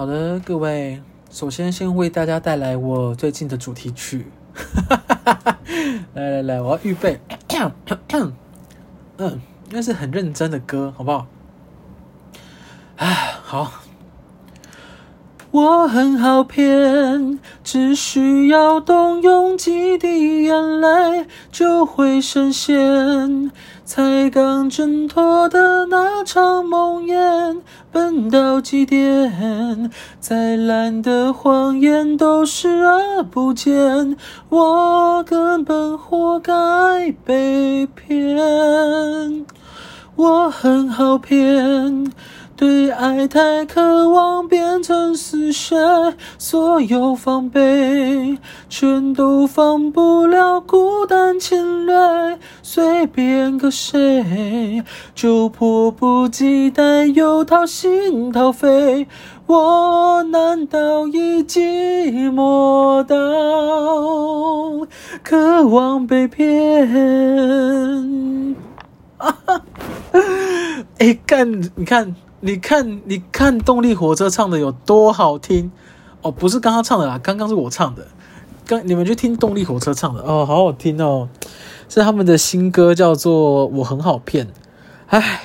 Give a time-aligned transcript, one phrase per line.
[0.00, 4.28] 好的，各位，首先先为大家带来我最近的主题曲。
[6.16, 7.20] 来来来，我要预备。
[9.18, 11.26] 嗯，那是很认真的歌，好不好？
[12.96, 13.79] 哎，好。
[15.52, 23.50] 我很好骗，只需要动用几滴眼泪就会实现。
[23.84, 27.60] 才刚挣脱的那场梦魇，
[27.90, 29.90] 笨到极点，
[30.20, 34.16] 再烂的谎言都视而不见。
[34.50, 36.52] 我根本活该
[37.24, 39.44] 被骗，
[40.14, 42.12] 我很好骗。
[42.60, 45.78] 对爱太渴望，变成死穴，
[46.36, 48.36] 所有防备
[48.68, 52.38] 全都防不了孤单侵略。
[52.62, 54.84] 随便个谁
[55.14, 59.06] 就迫不及待又掏心掏肺，
[59.46, 63.16] 我难道已寂寞到
[65.22, 66.46] 渴望被骗？
[69.16, 69.62] 啊哈！
[70.98, 72.14] 哎，干，你看。
[72.42, 75.70] 你看，你看，动力火车唱的有多好听
[76.22, 76.30] 哦！
[76.30, 78.06] 不是刚刚唱的啦，刚刚是我唱的。
[78.66, 81.28] 刚你们去听动力火车唱的哦，好好听哦，
[81.88, 84.46] 是他们的新歌，叫做《我很好骗》。
[85.08, 85.42] 唉，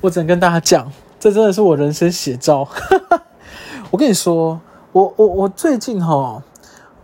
[0.00, 2.66] 我只能跟大家讲，这真的是我人生写照。
[3.92, 6.42] 我跟你说，我我我最近哈、哦，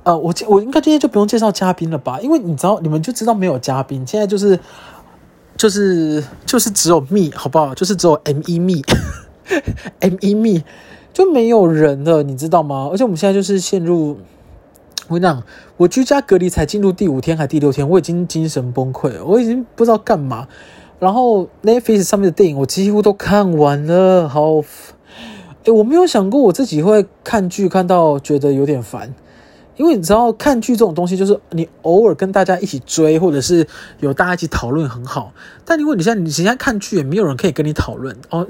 [0.02, 2.18] 呃，我我应该今天就不用介绍嘉宾了吧？
[2.20, 4.58] 因为你知道，你们就知道没有嘉宾，现在就是。
[5.58, 7.74] 就是就是只有 me 好不好？
[7.74, 10.62] 就是只有 M 一 me，M 一 me
[11.12, 12.88] 就没有人了，你知道吗？
[12.92, 14.18] 而且我们现在就是陷入，
[15.08, 15.42] 我跟你讲，
[15.76, 20.46] 我居家隔离才进入第五天还第六天，我已经精神崩溃了，我已经不知道干嘛。
[21.00, 24.62] 然后 Netflix 上面的电影我几乎都看完了，好，
[25.64, 29.12] 诶，我没有想过我自己会看剧看到觉得有点烦。
[29.78, 33.66] 因为你知道看剧这种东西，就是你偶尔跟大家一起追，或者是
[34.00, 35.32] 有大家一起讨论很好。
[35.64, 38.46] 但因为你现在你现在看剧也没有人可以跟你讨论哦，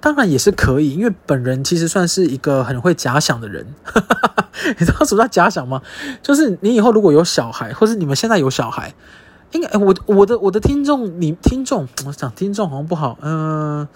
[0.00, 3.66] 当然也是可以，因为本人其实算是一个很会假想的人。
[4.78, 5.80] 你知道什么叫假想吗？
[6.22, 8.94] 就是你以后如果有小孩，或是你们现在有小孩。
[9.52, 13.88] 应该，哎，我我的我的听众，你听众，我想听众好像不好，嗯、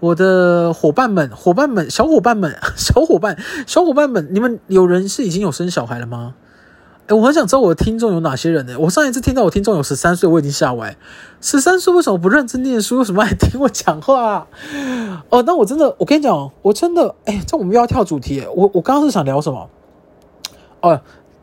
[0.00, 6.34] 我的伙伴们，伙伴们，小伙伴们， 小伙伴，小伙伴们，你们有人是已经有生小孩了吗？
[7.06, 8.76] 哎，我很想知道我的听众有哪些人呢？
[8.78, 10.96] 我上一次听到我听众有十三岁，我已经吓歪。
[11.40, 12.98] 十三岁为什么不认真念书？
[12.98, 14.46] 为什么爱听我讲话？
[15.28, 18.42] 哦，那我真的，我跟你讲，我真的，哎，这我们又要跳主题。
[18.54, 19.68] 我我刚刚是想聊什么？
[20.80, 21.00] 哦，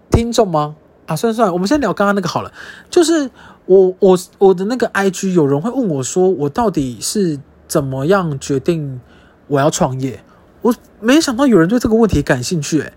[0.09, 0.75] 听众吗？
[1.11, 2.51] 啊，算了算了，我们先聊刚刚那个好了。
[2.89, 3.29] 就是
[3.65, 9.01] 我我我的那个 IG 有人会问我说，我到底是怎么样决定
[9.47, 10.23] 我要创业？
[10.61, 12.93] 我没想到有人对这个问题感兴趣诶，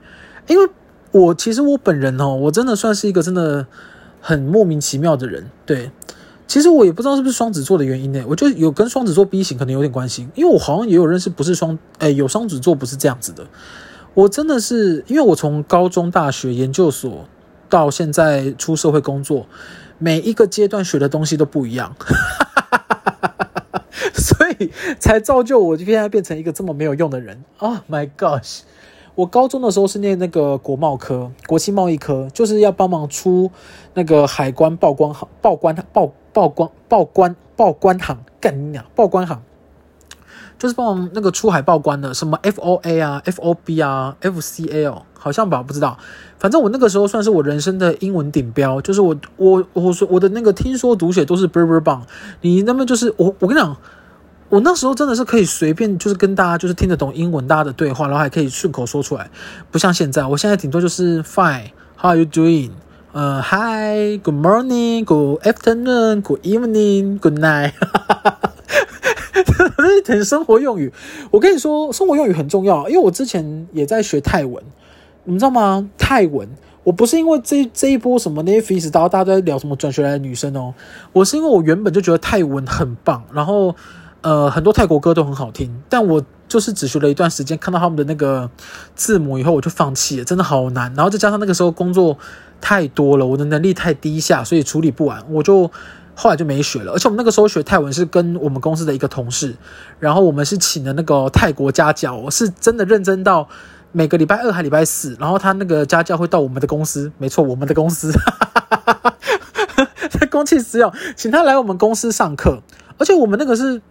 [0.47, 0.69] 因为
[1.11, 3.67] 我其实我本人哦，我真的算是一个真的
[4.21, 5.51] 很莫名其妙的人。
[5.67, 5.91] 对，
[6.47, 13.47] 其实我也不知道是不是双子座的原因呢，我就有跟双子座 B 型可能有点关系，因为我好像也有认识不是双，诶，有双子座不是这样子的。
[14.13, 17.27] 我真的是因为我从高中、大学、研究所。
[17.75, 19.49] 到现在出社会工作，
[19.99, 21.97] 每一个阶段学的东西都不一样，
[24.15, 24.71] 所以
[25.01, 27.43] 才造就我现在变成一个这么没有用的人。
[27.59, 28.61] Oh my gosh！
[29.17, 33.51] 我高中的时候是念那个国贸科，国际贸易科，就是要帮忙出
[33.95, 39.43] 那个海关报关行、报关报报关报关报关行，干你娘，报关行。
[40.59, 45.99] 就是帮那个出海报关的，什么 F O A 啊，F O B 啊，F C L，好像吧，不知道。
[46.39, 52.07] 反正我那个时候算是我人生的英文顶标，就是我我我说我的那个听说读写都是倍儿倍儿棒。
[52.43, 53.77] 你那么就是我我跟你讲，
[54.51, 59.31] 我那时候真的是可以随便就是跟大家就是听得懂英文，大家的对话，然后还可以顺口说出来，
[59.71, 62.71] 不像现在，我现在顶多就是 Fine，How are you doing？
[63.13, 67.73] 呃，Hi，Good morning，Good afternoon，Good evening，Good night。
[69.45, 70.93] 这是一点生活用语，
[71.31, 74.63] 我跟你说，生活用语很重要，因为我之前也在学泰文，
[75.25, 75.89] 你知道吗？
[75.99, 76.49] 泰文，
[76.83, 80.75] 我不是因为这这一波什么那些 face，大家在聊什么转学来的女生哦，
[81.13, 83.75] 我是因为我原本就觉得泰文很棒，然后
[84.23, 88.51] 呃很多泰国歌都很好听，但我就是只学了一段时间，看到他们的那个
[88.95, 92.19] 字母以后，我就放弃了，真的好难，然后再加上那个时候工作
[92.61, 95.71] 太多了，我的能力太低下，所以处理不完，我就。
[96.15, 99.55] 后来就没学了，而且我们那个时候学泰文是跟我们公司的一个同事，
[99.99, 103.49] 然后我们是请的那个泰国家教，我是真的认真到
[103.93, 108.13] 每个礼拜二还礼拜四，然后他那个家教会到我们的公司，没错，我们的公司，
[110.11, 112.63] 在 公器私用，请他来我们公司上课，
[112.99, 113.83] 而且我们那个是，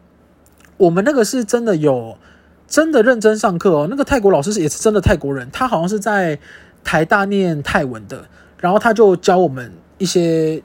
[0.77, 2.17] 我们那个是真的有
[2.67, 3.87] 真的认真上课哦。
[3.89, 6.39] 那个泰国老师也是真的泰国人，他好像是在
[6.83, 8.25] 台大念泰文的，
[8.57, 10.61] 然后他就教我们一些，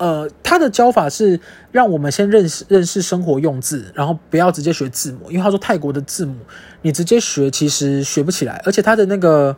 [0.00, 1.38] 呃，他的教法是
[1.70, 6.34] 让我们先认识认识生活用字，然后不要直接学字母，因为他说泰国的字母
[6.80, 9.54] 你直接学其实学不起来，而且他的那个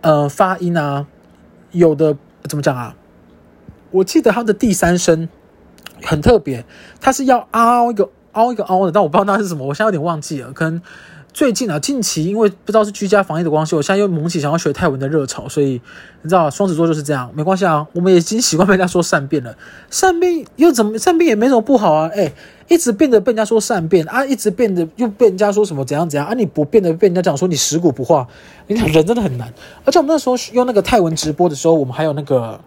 [0.00, 1.06] 呃发音啊，
[1.72, 2.96] 有的怎么讲啊？
[3.90, 5.28] 我记得他的第三声
[6.02, 6.64] 很特别，
[6.98, 10.50] 他是要凹一个凹一个凹的，但我不知道那是什么，我现在有点忘记了。
[10.54, 10.80] 可能
[11.32, 15.80] 最近啊，近期因为不知道是居家防疫的关系，我现在又萌起想要学泰文的热潮，所以
[16.22, 19.56] 你知道双子座就是这样，没关系啊，我们已经习惯被人家说善变了。
[19.90, 22.32] 善变又怎么善变也没什么不好啊，哎，
[22.68, 28.26] 一直变得被人家说善变啊，一直变得又被人家说什么怎样怎样啊，你不变得被人家讲说你食古不化，
[28.66, 29.52] 你看人真的很难。
[29.84, 32.60] 而且我们那时候用那个泰文直播的时候，我们还有那个。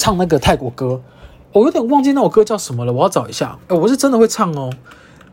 [0.00, 1.02] 唱那个泰国歌，
[1.50, 3.58] 我有点忘记那首歌叫什么了，我要找一下。
[3.66, 4.70] 哎，我是真的会唱哦，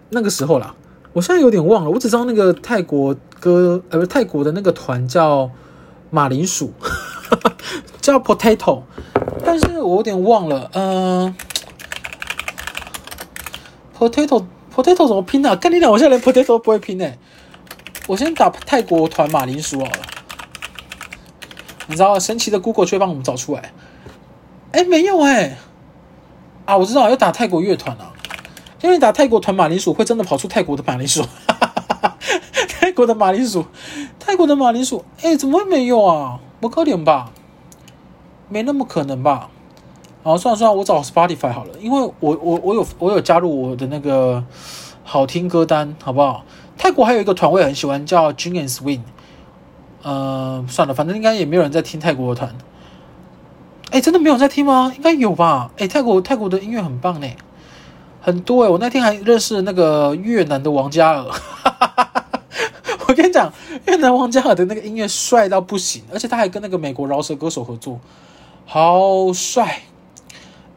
[0.10, 0.74] 那个时候啦，
[1.16, 5.50] 我现在有点忘了，我只知道那个泰国歌，呃，不泰国的那个团叫
[6.10, 6.74] 马铃薯，
[8.02, 8.82] 叫 Potato，
[9.46, 11.34] 但是我有点忘了，嗯、
[13.98, 14.44] 呃，Potato
[14.76, 15.56] Potato 怎么拼啊？
[15.56, 17.18] 跟你讲，我现在连 Potato 都不会拼诶，
[18.08, 20.00] 我先打泰国团马铃薯好了，
[21.88, 23.72] 你知道神奇的 Google 却帮我们找出来。
[24.74, 25.58] 哎，没有哎，
[26.66, 28.12] 啊，我知道要打泰国乐团啊，
[28.82, 31.24] 因为打泰国团马铃薯会真的跑出泰国的马铃薯，
[32.80, 33.66] 泰国的马铃薯，
[34.20, 36.40] 泰国的马铃薯，哎，怎么会没有啊？
[36.60, 37.32] 不可能吧？
[38.50, 39.50] 没那么可能吧？
[40.24, 44.44] 好，算了算了，我找 Spotify 好了，因为我我我有我有加入我的那个
[45.04, 46.44] 好听歌单，好不好？
[46.78, 49.02] 泰国还有一个团我也很喜欢，叫 Gin and Swing，
[50.04, 52.56] 呃，算了，反正应该也没有人在听泰国的团。
[53.92, 54.92] 哎，真的没有在听吗？
[54.96, 55.72] 应该有吧。
[55.78, 57.28] 哎，泰国泰国的音乐很棒呢，
[58.26, 58.70] 很多哎。
[58.70, 61.26] 我那天还认识那个越南的王嘉尔。
[63.08, 63.54] 我跟你讲，
[63.86, 68.00] 越南王嘉尔的那个音乐帅到不行，而且他还跟那个美国饶舌歌手合作，
[68.66, 69.84] 好帅。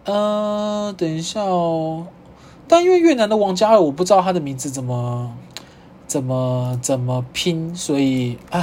[0.04, 2.06] 呃，等一下哦。
[2.68, 5.32] 但因为越南的王嘉尔，我不知道他的名字怎么
[6.06, 8.62] 怎么怎么拼，所以啊。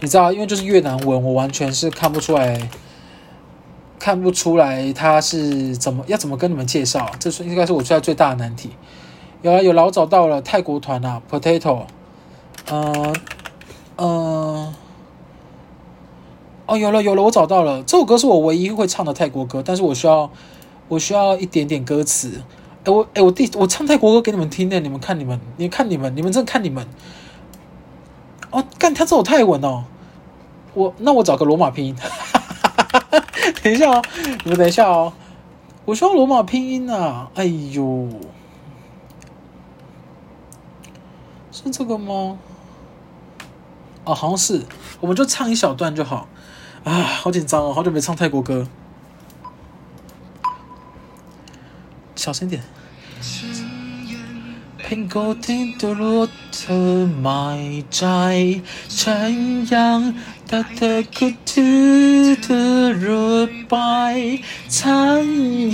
[0.00, 2.68] 你知道，因为就是越南文，我完全是看不出来，
[4.06, 8.70] 看不出来他是怎么要怎么跟你们介绍，这是应该是我现在最大的难题。
[9.42, 11.86] 有了，有老，找到了泰国团啊，Potato，
[12.70, 13.16] 嗯
[13.96, 14.72] 嗯，
[16.66, 20.30] 哦，有了有了，我找到了，这首歌是我唯一会唱的泰国歌，但是我需要
[20.86, 22.40] 我需要一点点歌词。
[22.84, 26.86] 哎我哎我弟我唱泰国歌给你们听的，你们看你们，你看你们，你们真看你们。
[28.52, 29.82] 哦，干他这首泰文哦，
[30.74, 31.96] 我那我找个罗马拼音，
[33.62, 34.02] 等一下哦，
[34.44, 35.12] 你们等一下哦，
[35.84, 38.08] 我说罗马拼音啊，哎呦，
[41.50, 42.38] 是这个吗？
[44.04, 44.62] 哦，好像是，
[45.00, 46.28] 我们就唱一小段就好，
[46.84, 48.66] 啊，好紧张哦，好久没唱泰国歌，
[52.14, 52.62] 小声点。
[60.50, 61.70] ถ้าเธอคิดถึ
[62.18, 62.66] งเธอ
[63.04, 63.38] รู้
[63.68, 63.76] ไป
[64.78, 65.24] ฉัน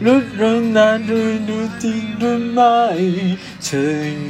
[0.00, 1.14] 路人那路
[1.46, 2.96] 路的路麦，
[3.62, 3.76] 太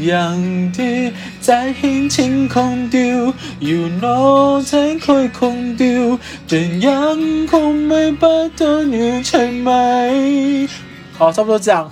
[0.04, 10.10] 阳的在轻轻空丢，有脑在快空丢，怎样空没把多年才买。
[11.16, 11.88] 好，差不多这样。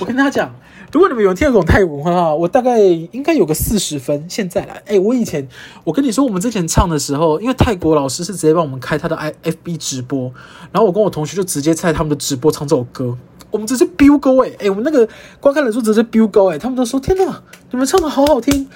[0.00, 0.52] 我跟他讲。
[0.94, 4.24] 如果你们有听得懂泰文的话，我大概应该有个四十分。
[4.28, 5.48] 现在来，哎，我以前
[5.82, 10.32] 我跟你说，我们之前唱的时候，因为泰国老师是直接帮我们开他的 I F B 直播，
[10.70, 13.18] 然后我跟我同学就直接在他们的直播唱这首歌。
[13.50, 15.08] 我们直接飙高哎哎，我们那个
[15.40, 18.68] 观看人数直接飙高哎，他们都说天哪，你们唱的好好听。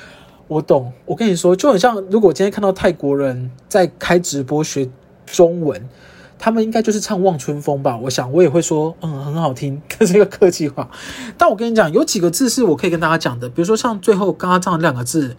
[0.49, 4.91] 我懂，我跟你说，就很像如果今天看到泰国人在开直播学
[5.25, 5.89] 中文，
[6.39, 7.97] 他们应该就是唱《望春风》吧？
[7.97, 10.89] 我想我也会说，嗯，很好听， 这是一个客气话。
[11.37, 15.37] 但我跟你讲，有几个字是我可以跟大家讲的，比如说像最后刚刚唱的两个字。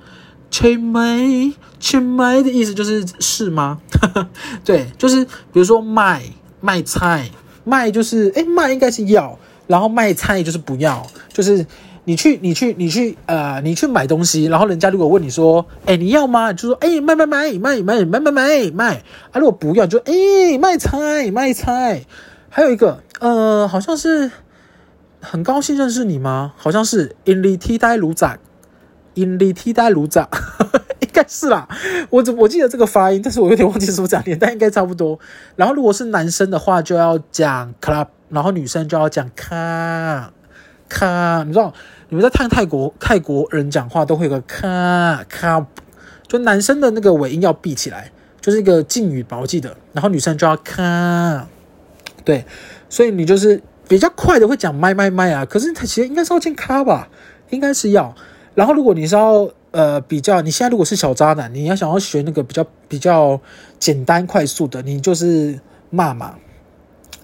[0.51, 3.79] 切麦，切麦的意思就是是吗？
[4.65, 6.23] 对，就是比如说卖
[6.59, 7.29] 卖菜，
[7.63, 9.37] 卖就是哎卖应该是要，
[9.67, 11.63] 然后卖菜就是不要，就是
[12.09, 16.51] 你去你去你去呃你去买东西，然后人家如果问你说哎你要吗？
[16.51, 22.03] 就说哎卖卖卖卖卖卖卖卖卖卖啊，如果不要就哎卖菜卖菜，
[22.49, 24.31] 还有一个呃好像是
[25.21, 26.53] 很高兴认识你吗？
[26.57, 28.39] 好像是 in 里替代鲁仔。
[29.15, 30.29] 印尼替代鲁扎，
[31.01, 31.67] 应该是啦。
[32.09, 35.19] 我我记得这个发音，但是我有点忘记是不是讲年代，应该差不多。
[35.57, 40.31] 然后如果是男生的话，就要讲 club，然后女生就要讲卡
[40.87, 41.43] 卡。
[41.43, 41.73] 你知道，
[42.09, 45.65] 你们在看泰国泰国人讲话都会有个卡卡，
[46.27, 48.11] 就男生的那个尾音要闭起来，
[48.41, 49.77] 就是一个敬语吧，我记得。
[49.93, 51.47] 然后女生就要卡，
[52.25, 52.45] 对，
[52.89, 55.45] 所以你就是比较快的会讲麦麦麦啊。
[55.45, 57.09] 可是他其实应该是要讲卡吧，
[57.51, 58.15] 应该是要。
[58.55, 63.39] 然后，如果你是要呃比较，你现在如果是小渣男，你要想要学那个比较比较
[63.77, 65.59] 简单快速的，你就是
[65.91, 66.33] 骂骂，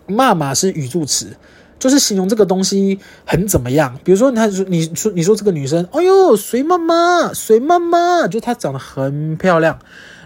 [0.05, 1.35] 骂骂是语助词，
[1.79, 3.97] 就是形容这个东西很怎么样。
[4.03, 9.79] 比如说，你说你说你说这个女生，哎呦，随妈妈，随妈妈，就她长得很漂亮。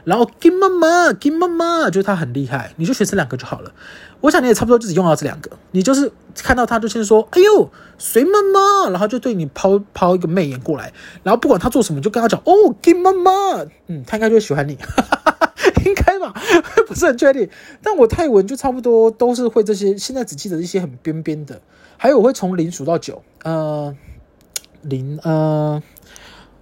[0.06, 3.72] 然后金妈妈，金妈妈，就她很厉害，你就学这两个就好了。
[4.22, 10.92] 我想你也差不多就只用到这两个，你就是看到她就先说，哎呦，谁妈妈，然后就对你抛抛一个媚眼过来，
[11.22, 13.32] 然后不管她做什么，就跟她讲，哦，金妈妈，
[13.88, 15.49] 嗯，她应该就会喜欢你，哈哈哈哈，
[15.86, 16.34] 应该吧，
[16.88, 17.50] 不是很确定。
[17.82, 21.62] 但我泰文就差不多都是会这些，现在只记得一些很边边的，
[21.98, 23.96] 还有我会从零数到九，呃，
[24.82, 25.82] 零呃，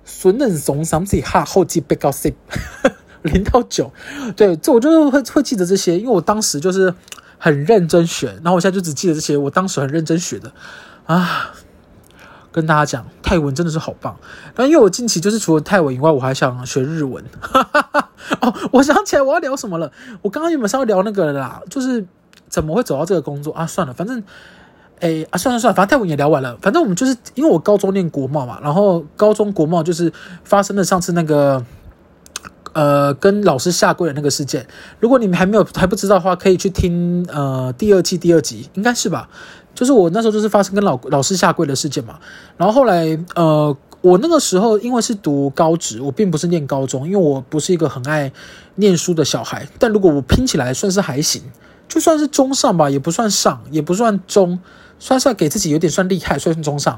[0.06, 2.36] 孙能怂三次哈后记被告 C，
[3.24, 3.92] 零到九，
[4.36, 6.94] 对，这我就会会记得这些，因为我当时就是。
[7.40, 9.38] 很认真学，然后我现在就只记得这些。
[9.38, 10.52] 我当时很认真学的
[11.06, 11.54] 啊，
[12.52, 14.18] 跟大家讲，泰文真的是好棒。
[14.56, 17.24] 但因为我近期就是除了泰文以外，我还想学日文。
[17.40, 18.10] 哈哈哈。
[18.42, 19.92] 哦，我想起来我要聊什么了。
[20.22, 22.06] 我刚刚原本是要聊那个啦，就是
[22.50, 23.66] 怎么会走到这个工作啊？
[23.66, 24.24] 算了，反正，
[25.00, 26.58] 哎啊，算了算了，反正泰文也聊完了。
[26.62, 30.12] 反正我们就是因为我高中念国贸嘛，然后高中国贸就是
[30.44, 31.66] 发生了上次那个。
[32.74, 34.68] 呃，跟老师下跪的那个事件，
[35.00, 39.28] 如果你们还没有还不知道的话，可以去听呃第二季第二集，应该是吧？
[39.78, 42.18] 就是我那时候就是发生跟老老师下跪的事件嘛。
[42.58, 48.32] 然后后来呃，我那个时候因为是读高职，我并不是念高中，因为我不是一个很爱
[48.78, 49.68] 念书的小孩。
[49.78, 51.44] 但如果我拼起来算是还行，
[51.88, 54.58] 就算是中上吧，也不算上，也不算中，
[54.98, 56.98] 算算给自己有点算厉害，算是中上，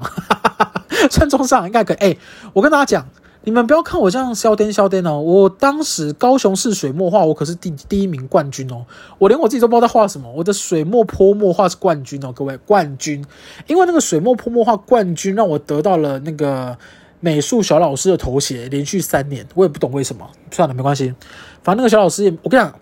[1.11, 1.97] 算中上应该可以。
[1.97, 2.17] 哎，
[2.53, 3.05] 我跟大家讲。
[3.45, 5.19] 你们不要看我这样笑颠笑颠哦！
[5.19, 8.85] 我当时高雄市水墨画，我可是第第一名冠军哦！
[9.17, 13.23] 我连我自己都不知道在画什么，我的水墨泼墨画是冠军哦，各位冠军！
[13.67, 16.77] 因为那个水墨泼墨画冠军，让我得到了那个
[17.21, 20.29] 美术小老师的头衔，连续三年，我也不懂为什么。
[20.51, 21.15] 算了，没关系，
[21.63, 22.75] 反正那个小老师也，我跟你讲。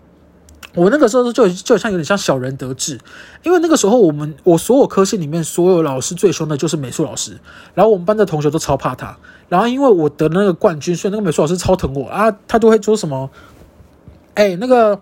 [0.74, 3.00] 我那个时候就就好像有点像小人得志，
[3.42, 7.38] 因为那个时候我们我所有科系里面所有老师最凶的就是美术老师，
[7.74, 9.16] 然后我们班的同学都超怕他，
[9.48, 13.30] 然后因为我得那个冠军，所以那个美术老师超疼我啊，他都会说什么，
[14.34, 15.00] 哎，那个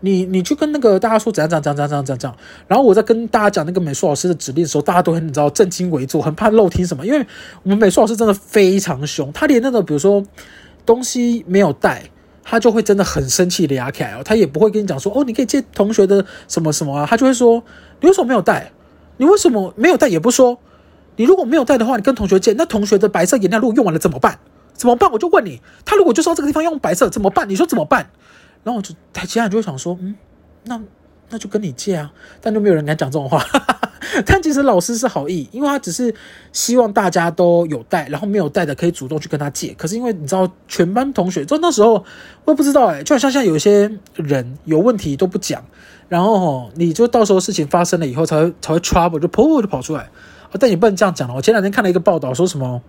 [0.00, 7.26] 你你去跟那个大家说怎样怎样怎样怎样怎样怎样，然后我在跟大家讲那个美术老师的指令的时候，大家都很你知道正襟危坐，很怕漏听什么，因为
[7.62, 10.24] 我们美术老师真的非常凶，他连那个比如说
[10.84, 12.02] 东西没有带。
[12.50, 17.62] 他就会真的很生气的牙起来哦，他也不会跟你讲说哦，你可以借同学的什么什么啊，他就会说
[18.00, 18.72] 你为什么没有带？
[19.18, 20.08] 你为什么没有带？
[20.08, 20.58] 也不说，
[21.18, 24.38] 你如果没有带的话，你跟同学借，那同学的白色颜料如果用完了怎么办？
[24.72, 25.10] 怎么办？
[25.10, 27.48] 我就问你，他如果就是要这个地方用白色怎么办？
[27.48, 28.08] 你说怎么办？
[28.62, 30.14] 然后我就他其他人就会想说，嗯，
[30.64, 30.80] 那
[31.30, 33.44] 那就跟你借啊，但就没有人敢讲这种话。
[34.24, 36.14] 但其实老师是好意，因为他只是
[36.52, 39.74] 希望大家都有带，然后没有带的可以主动去跟他借。
[39.76, 41.94] 可是因为你知道，全班同学就那时候
[42.44, 45.62] 我也不知道哎，就好像像有一些人有问题都不讲，
[46.08, 50.08] 然后你就到时候事情发生了以后才会才会 trouble 就噗就跑出来。
[50.58, 51.34] 但你不能这样讲了。
[51.34, 52.80] 我前两天看了一个报道，说什么？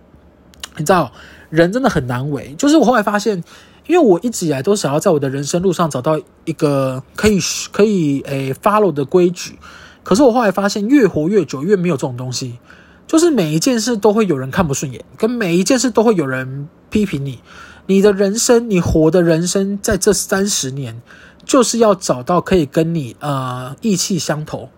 [0.76, 1.10] 你知道
[1.48, 2.54] 人真的很难为。
[2.56, 3.42] 就是我后来发现，
[3.86, 7.38] 因为我一直以来都想要在我的人生路上找到一个可以
[7.72, 9.58] 可以诶 follow 的规矩。
[10.02, 12.58] 可是我后来发现，越活越久，越没有这种东西。
[13.06, 17.40] 就是每一件事都会有人看不顺眼，跟每一件事都会有人批评你。
[17.86, 21.02] 你的人生，你活的人生，在这三十年，
[21.44, 24.68] 就是要找到可以跟你呃意气相投，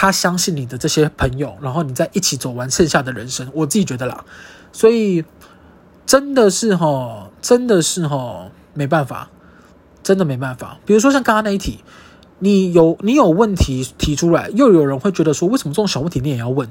[0.00, 3.50] 他相信你的这些朋友，然后你再一起走完剩下的人生。
[3.52, 4.24] 我自己觉得啦，
[4.70, 5.24] 所以
[6.06, 9.28] 真的是齁，真的是齁，没办法，
[10.04, 10.78] 真的没办法。
[10.86, 11.80] 比如说像刚刚那一题，
[12.38, 16.70] 你有你有问题提出来，又有人会觉得说，为什么这种小问题你也要问？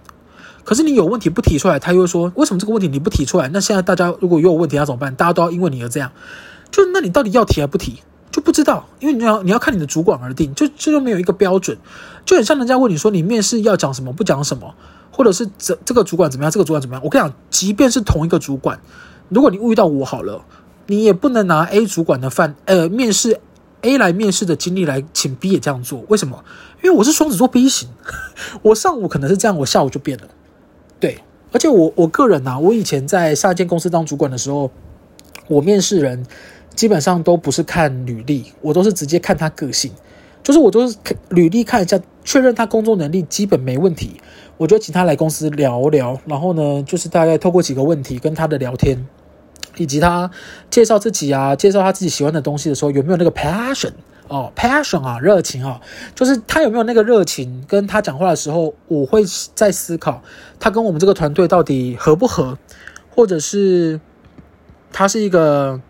[0.64, 3.50] 可是你有问题不提出来，他又说，为什么这个问题你不提出来？
[3.50, 5.14] 那现在大家如果又有问题要怎么办？
[5.14, 6.14] 大家都要因为你而这样，
[6.72, 8.00] 就那你到底要提还不提？
[8.38, 11.76] 就不知道，因为你要你要看你的主管而定，就这就没有一个标准，
[12.24, 14.76] 就很像人家问你说，你面试要讲什么不讲什么，
[15.12, 17.04] 或者是这这个主管怎么样，这个主管怎么样？
[17.04, 18.80] 我跟你讲，即便是同一个主管，
[19.30, 20.46] 如果你遇到我好了，
[20.86, 23.40] 你也不能拿 A 主管的范呃面试
[23.82, 26.44] A 来面试的经历来请 B 也这样做，为什么？
[26.84, 27.90] 因为我是双子座 B 型，
[28.62, 30.26] 我上午可能是这样，我下午就变了。
[31.00, 34.70] 对，而且我我个人啊，我以前在上一间公司当主管的时候，
[35.48, 36.24] 我面试人。
[36.78, 39.92] 基本上都不是看履历，我都是直接看他个性，
[40.44, 40.96] 就是我都是
[41.30, 44.22] 履历看一下，确认他工作能力基本没问题，
[44.58, 49.08] 我就请他来公司聊聊，然后呢，就是大概透过几个问题跟他的聊天，
[49.78, 50.30] 以及他
[50.70, 53.94] 介绍自己啊，介绍他自己喜欢的东西的时候，有没有那个 passion
[54.28, 55.82] 哦，passion 啊，热情啊，
[56.14, 59.24] 就是他有没有那个热情，跟他讲话的时候，我会
[59.56, 60.22] 在思考
[60.60, 62.60] 他跟我们这个团队到底合不合，
[63.10, 64.00] 或者是
[64.94, 65.82] 他是一个。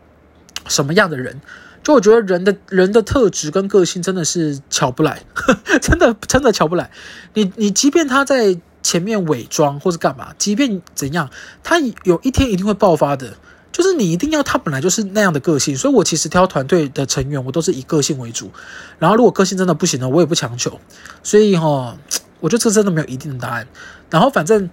[0.68, 1.42] 什么样的人？
[1.84, 6.92] 就我觉得人的人的特质跟个性真的是瞧不来，呵 真的真的瞧不来。
[7.34, 11.30] 你你即便他在前面伪装或是干嘛，即便怎样，
[11.64, 13.34] 他有一天一定会爆发的。
[13.72, 15.78] 就是你一定要他本来就是那样的个性。
[15.78, 18.52] 所以我其实挑团队的成员，我都是以个性为主。
[18.98, 20.82] 然后如果个性真的不行呢，我也不强求。
[21.22, 21.94] 所以齁，
[22.40, 23.68] 我觉得这真的没有一定的答案。
[24.10, 24.70] 然后反正，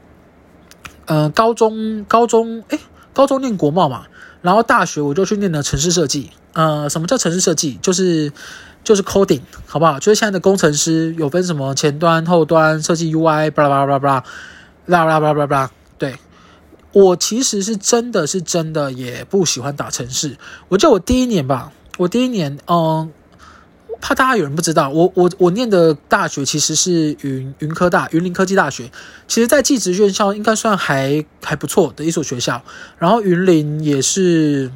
[1.05, 2.81] 呃，高中高中诶，
[3.13, 4.07] 高中念国贸嘛。
[4.45, 7.79] 然后大学我就去念了城市设计，呃，什么叫城市设计？
[7.81, 8.31] 就是
[8.85, 9.99] 就是 coding，好不好？
[9.99, 14.23] 就是现在的工程师有分什么前端、后端设计 UI，巴拉巴拉巴
[14.85, 15.71] 拉巴拉，巴拉巴拉。
[15.97, 16.19] 对，
[16.93, 20.37] 我其实是真的是真的也不喜欢打城市。
[20.69, 23.11] 我记得我第一年吧，我第一年，嗯。
[24.00, 28.90] 怕大家有人不知道，我我我念的大学其实是云云科大云林科技大学，
[29.26, 32.62] 其实，在技职院校应该算还还不错的一所学校。
[32.98, 34.70] 然后云林也是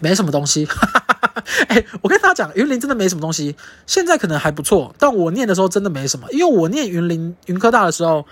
[0.00, 0.68] 没什么东西，
[1.68, 3.56] 哎，我跟大家讲，云林真的没什么东西。
[3.86, 8.26] 现在可能还不错，但我念的时候真的没什么，因为我念云林云科大的时候，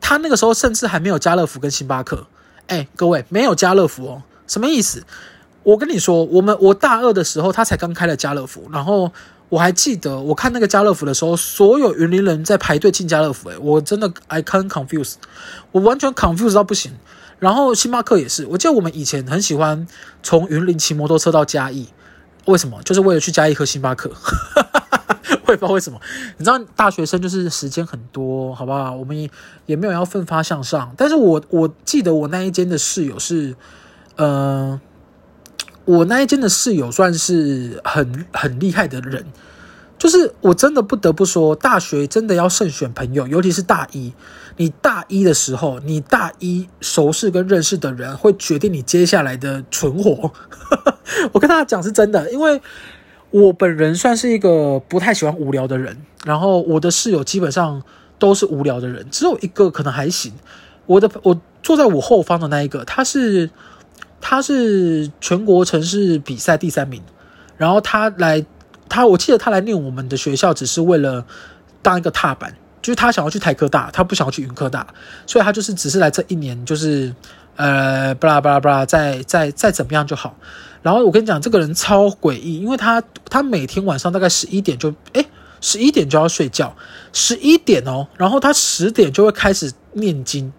[0.00, 2.26] 他那个时候甚至还没有家乐福跟星巴克。
[2.66, 5.02] 哎，各位没有家乐福哦，什么意思？
[5.68, 9.10] 我跟你说，我们我大二的时候，他才刚开了家乐福，然后。
[9.50, 15.14] 我还记得，我看那个家乐福的时候，所有云林人在排队进家乐福，诶，我真的 I can't confuse，
[15.72, 16.92] 我完全 confuse 到不行。
[17.38, 19.86] 然后星巴克也是，我记得我们以前很喜欢
[20.22, 21.88] 从云林骑摩托车到嘉义，
[22.44, 22.82] 为什么？
[22.82, 24.12] 就是为了去嘉义喝星巴克。
[25.48, 25.98] 我也不知道为什么，
[26.36, 28.94] 你知道大学生就是时间很多，好不好？
[28.94, 29.30] 我们也
[29.64, 30.92] 也没有要奋发向上。
[30.94, 33.56] 但是我我记得我那一间的室友是，
[34.16, 34.78] 嗯、
[35.88, 39.24] 我那一间的室友算是很很厉害的人，
[39.96, 44.12] 就是我真的不得不说，大学真的要慎选朋友，尤其是大一。
[44.58, 50.30] 你大一的时候，你大一熟识跟认识的人，会决定你接下来的存活。
[51.32, 52.60] 我跟大家讲是真的，因为
[53.30, 55.96] 我本人算是一个不太喜欢无聊的人，
[56.26, 57.82] 然后我的室友基本上
[58.18, 60.34] 都是无聊的人，只有一个可能还行。
[60.84, 63.48] 我的我坐在我后方的那一个，他是。
[64.20, 67.02] 他是全国城市比赛第三名，
[67.56, 68.44] 然后他来，
[68.88, 71.24] 他我记得他来念我们的学校，只是为了
[71.82, 74.86] 当一个踏板，就是他想要去台科大，他不想要去云科大，
[75.26, 77.14] 所以他就是只是来这一年，就是
[77.56, 80.36] 呃，巴拉巴拉巴拉，再再再怎么样就好。
[80.82, 85.26] 然后我跟你讲，这个人超诡异，因为他他每天晚上大概十一点就，诶，
[85.60, 86.74] 十一点就要睡觉，
[87.12, 90.52] 十一点哦，然后他十点就会开始念经。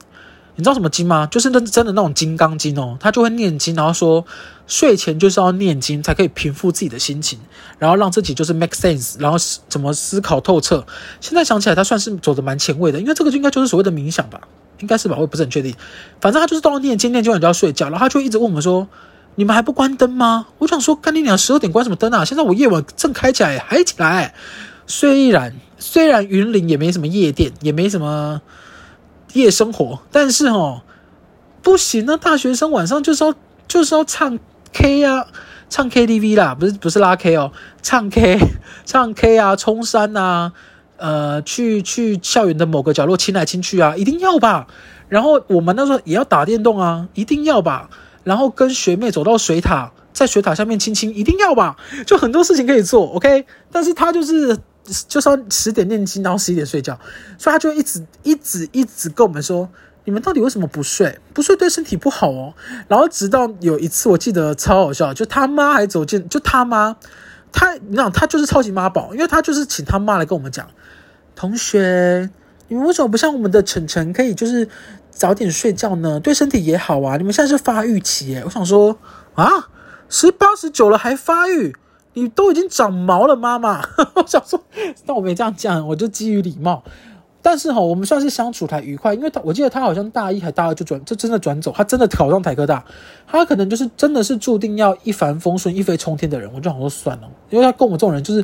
[0.60, 1.26] 你知道什么经吗？
[1.28, 4.26] 就是那真的那种金刚经哦，他就会念经，然后说
[4.67, 7.39] 睡前就是要念经，才可以平复自己的心情，
[7.78, 9.38] 然后让自己就是 make sense，然后
[9.69, 10.86] 怎么思考透彻。
[11.22, 14.41] 现在想起来，他算是走的蛮前卫的，因为这个应该就是所谓的冥想吧，
[14.80, 15.74] 应该是吧，我也不是很确定。
[16.19, 18.86] 反正他就是到了念经，念经完就要睡觉，然后他就一直问我们说
[19.36, 22.26] ：“你们还不关灯吗？”我想说：“干你娘，十二点关什么灯啊？
[22.26, 24.34] 现在我夜晚正开起来，还起来。”
[24.86, 28.41] 虽然虽然云林也没什么夜店，也没什么。
[29.33, 30.81] 夜生活，但是哦，
[31.61, 32.17] 不行啊！
[32.17, 33.33] 大学生晚上就是要
[33.67, 34.39] 就是要唱
[34.73, 35.27] K 啊，
[35.69, 38.39] 唱 KTV 啦，不是不是拉 K 哦，唱 K
[38.85, 40.51] 唱 K 啊，冲山啊，
[40.97, 44.67] 呃，去去校园的某个角落亲来亲去啊，一定要吧。
[45.07, 47.89] 然后我们那时候也要打电动啊，一定要吧。
[48.23, 51.77] 然后跟学妹走到水塔，在水塔下面亲亲，一定要吧。
[52.05, 53.45] 就很多事情可以做，OK。
[53.71, 54.57] 但是他就是
[55.08, 56.99] 就是要十点念经，然后十一点睡觉，
[57.38, 59.69] 所以他就一直一直一直跟我们说，
[60.06, 61.19] 你们到底为什么不睡？
[61.34, 62.54] 不睡对身体不好哦。
[62.88, 66.95] 然后直到有一次，我记得超好笑，就他妈还走进，就他妈，
[67.52, 70.67] 他你知道他就是超级妈宝，因为他就是请他妈来跟我们讲，
[71.36, 72.30] 同学，
[72.67, 74.67] 你们为什么不像我们的晨晨可以就是
[75.12, 76.19] 早点睡觉呢？
[76.19, 77.17] 对身体也好啊。
[77.17, 78.97] 你们现在是发育期耶，我想说
[79.34, 79.69] 啊，
[80.10, 81.75] 十八十九了还发育？
[82.21, 83.82] 你都已经长毛了，妈妈。
[84.15, 84.62] 我想说，
[85.05, 86.84] 但我没这样讲，我就基于礼貌。
[87.41, 92.84] 但是哈，我们算是相处还愉快，因为他我记得他好像大一还大二就转，就真的转走，他真的考上台科大，
[93.25, 96.51] 他可能就是真的是注定要一帆风顺、一飞冲天的人。
[96.53, 98.43] 我就想说算了，因为他跟我们这种人就是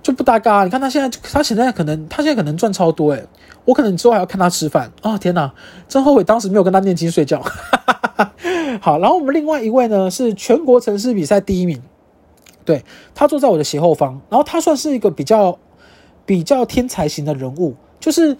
[0.00, 0.62] 就不搭嘎。
[0.62, 3.26] 你看他现在，他现在可能他现在可能赚超多诶，
[3.64, 5.18] 我可能之后还要看他吃饭啊、哦！
[5.18, 5.52] 天哪，
[5.88, 7.42] 真后悔当时没有跟他念经睡觉。
[8.80, 11.82] 好，然后我们另外一位呢是全国城市比赛第一名。
[12.64, 12.82] 对，
[13.14, 15.58] 他坐在我的斜后方，然后他算是一个比较
[16.24, 18.36] 比较天才型的人物，就是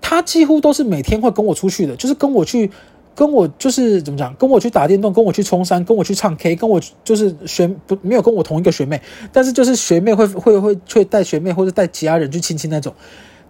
[0.00, 2.70] 他几乎都是每天会跟我出去的，就是跟我去，
[3.14, 9.00] 跟我就是怎么讲，跟我去打电动，跟我去冲山，跟我去唱 K，跟我就是学不没有跟我同一个学妹，
[9.32, 12.92] 但是就是学妹会会会会带学妹或者带其他人去亲亲那种，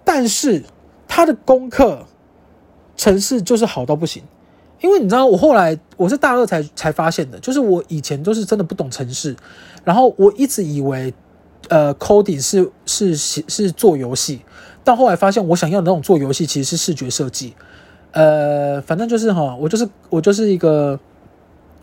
[0.04, 0.62] 但是
[1.08, 2.04] 他的功课
[2.96, 4.22] 城市就是好到不行。
[4.80, 9.36] 因为你知道，我后来我是大二才才发现的，就是我以前都是真的不懂程式，
[9.84, 11.12] 然后我一直以为，
[11.68, 14.40] 呃，coding 是是是做游戏，
[14.82, 17.54] 但后来发现我想要的那种做游戏其实是视觉设计，
[18.12, 20.98] 呃，反正就是哈，我就是我就是一个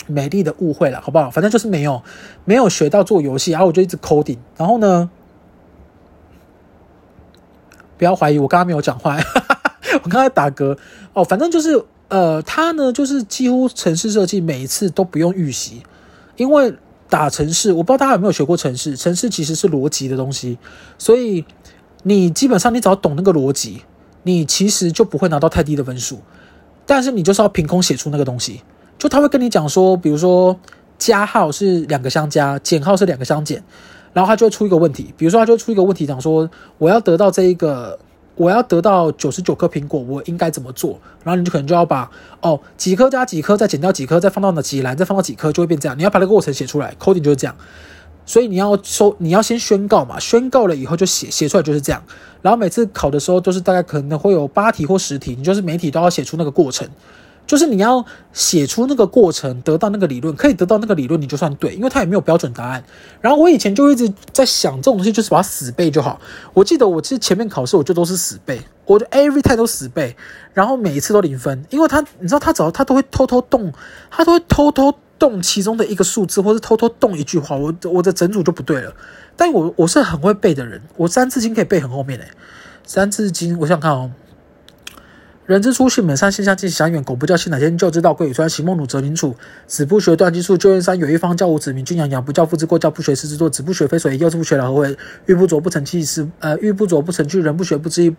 [0.07, 1.29] 美丽的误会了，好不好？
[1.29, 2.01] 反正就是没有
[2.45, 5.07] 没有学到做游戏，然后我就一直 coding，然后呢，
[7.95, 9.15] 不要怀疑我刚刚没有讲话，
[10.03, 10.75] 我刚才打嗝
[11.13, 11.85] 哦，反正就是。
[12.09, 15.83] 呃，他呢，就是几乎城市设计每一次都不用预习，
[16.37, 16.73] 因为
[17.09, 18.95] 打城市，我不知道大家有没有学过城市。
[18.95, 20.57] 城市其实是逻辑的东西，
[20.97, 21.43] 所以
[22.03, 23.81] 你基本上你只要懂那个逻辑，
[24.23, 26.21] 你其实就不会拿到太低的分数，
[26.85, 28.61] 但是你就是要凭空写出那个东西，
[28.97, 30.57] 就他会跟你讲说，比如说
[30.97, 33.61] 加号是两个相加，减号是两个相减，
[34.13, 37.99] 然后他就会出一个问题，比如说他就会出一个问题讲说，我要得到这一个。
[38.37, 40.99] 我要得到九十九颗苹果，我应该怎么做？
[41.23, 45.97] 然后你就可能就要把哦几颗加几颗，再减掉几颗，再放到哪几栏，再放到几颗，就会变这样。
[45.97, 47.55] 你要把那个过程写出来，coding 就是这样。
[48.25, 52.03] 所以你要收你要先宣告嘛，宣告了以后就写写出来就是这样。
[52.41, 56.87] 然后每次考的时候都是大概可能会有八题或十题，你就是每题都要写出那个过程。
[57.47, 62.83] 就是你要写出那个过程，得到那个理论，可以得到那个理论，你就算对，因为它也没有标准答案。
[63.21, 66.19] 然后我以前就一直在想，这种东西就是把它死背就好。
[66.53, 70.15] 我记得我其实前面考试我就都是死背，我就 every time 都死背，
[70.53, 73.71] 然后每一次都零分，因为他你知道他只要他都会偷偷动，
[74.11, 78.93] 他都会偷偷动其中的一个数字，或是偷偷动一句话，我我的整组就不对了。
[79.37, 82.27] 但我我是很会背的人，我三字经可以背很后面诶，
[82.85, 84.11] 三字经我想看哦。
[85.47, 87.01] 人之初，性本善，性相近，习相远。
[87.01, 87.77] 苟不教，性乃迁。
[87.77, 88.49] 教之道，贵以专。
[88.49, 89.33] 昔孟鲁，择邻处。
[89.65, 90.57] 子不学，断机杼。
[90.57, 92.09] 旧燕山有一方，教五子，名君养。
[92.09, 93.49] 养不教，父之过；教不学，师之惰。
[93.49, 94.17] 子不学，非所宜。
[94.17, 94.97] 幼不学，老何为？
[95.25, 96.03] 玉不琢，不成器。
[96.03, 97.39] 是呃，玉不琢，不成器。
[97.39, 98.13] 人不学，不知义。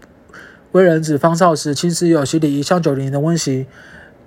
[0.73, 3.67] 为人子，方少时，亲师友，习礼仪，香九龄，能温习。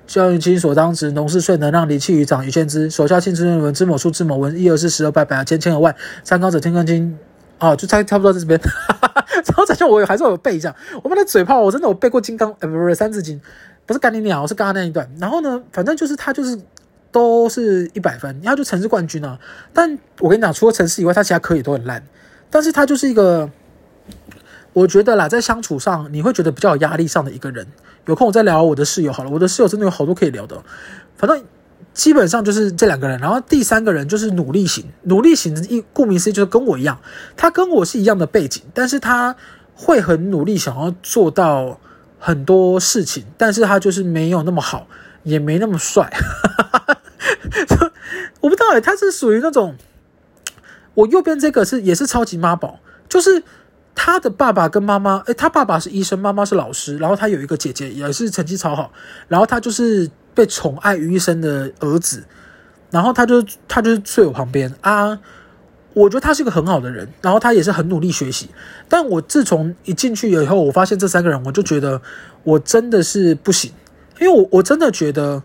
[0.06, 1.10] 教于亲所当执。
[1.10, 2.88] 农事，遂能让梨，器于长，于先之。
[2.88, 3.74] 首孝，亲之论文。
[3.74, 4.56] 知某数，知某文。
[4.56, 5.96] 一而十，十而百，百而千，千而万。
[6.24, 7.18] 三纲者，天干经。
[7.62, 8.60] 啊，就差差不多在这边，
[9.46, 13.40] 然后再像我还是有背一下，我们的嘴炮，我真的有背过金刚，呃，不是三字经，
[13.86, 15.08] 不是干你鸟，是刚刚那一段。
[15.20, 16.60] 然后呢，反正就是他就是
[17.12, 19.38] 都是一百分，然后就城市冠军啊。
[19.74, 22.04] 但我跟你讲，除了城市以外，他其他科也都很烂。
[22.50, 23.48] 但是他就是一个，
[24.74, 27.68] 我觉得啦，在相处上你会觉得比较有压力上的一个人。
[28.08, 30.60] 有空我再聊我的室友好了，我的室友真的有好多可以聊的，
[31.16, 31.44] 反正。
[31.94, 37.02] 基本上就是这两个人，然后第三个人就是努力型，努力型一顾名思义就是跟我一样，
[37.36, 39.36] 他跟我是一样的背景，但是他
[39.76, 41.82] 会很努力想要做到
[42.18, 44.88] 很多事情，但是他就是没有那么好，
[45.24, 46.10] 也没那么帅，
[48.40, 49.76] 我不知道哎，他是属于那种，
[50.94, 53.44] 我右边这个是也是超级妈宝，就是
[53.94, 58.94] 他的爸爸跟妈妈，诶，他爸爸是医生，妈妈是老师，然后他有一个姐姐也是成绩超好，
[59.28, 60.10] 然后他就是。
[60.34, 62.24] 被宠爱于一身的儿子，
[62.90, 65.20] 然后他就他就睡我旁边啊，
[65.94, 68.50] 我觉得他是一个很好的人，然后他也是很努力学习。
[68.88, 72.02] 但我自从一进去以后，我发现这三个人，我就觉得
[72.44, 73.72] 我真的是不行，
[74.20, 75.44] 因为我我真的觉得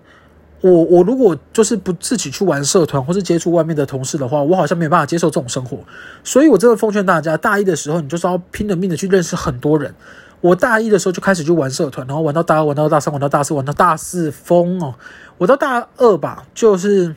[0.60, 5.78] 我我如果就是不自己去玩社团或是接触外面的同事的话，我好像没办法接受这种生活。
[6.22, 9.94] 所以我真的奉劝大家，大一的时候你就是要拼了命的去认识很多人。
[10.40, 14.94] 我大一的时候就开始去玩社团，然后玩到大二，玩到大三，玩到大四，玩到大四疯哦。
[15.38, 17.14] 我到大二吧，就是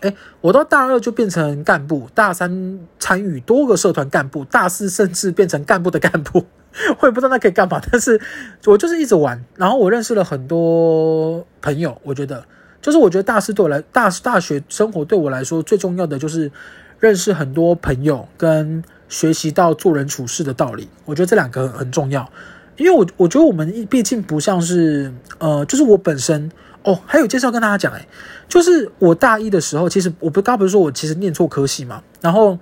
[0.00, 6.44] 哎，我到大二就变成干部，大三参与多个社团干部，大四甚至变成干部的干部，
[7.00, 8.20] 我也不知道那可以干嘛，但是
[8.66, 12.44] 我就是一直玩，然后我认识了很多朋友，我觉得
[12.82, 16.52] 就是我觉得大四对我来大大学生活对我来说最重要的就是
[17.00, 22.30] 认识很多朋友跟学习到做人处事的道理，我觉得这两个很重要，
[22.76, 26.50] 因为我我觉得我们毕竟不像是呃，就是我本身。
[26.88, 28.06] 哦，还有介绍跟大家讲，哎，
[28.48, 32.56] 就是我大一的时候，其实我不刚不是说我其实念错科系嘛，然后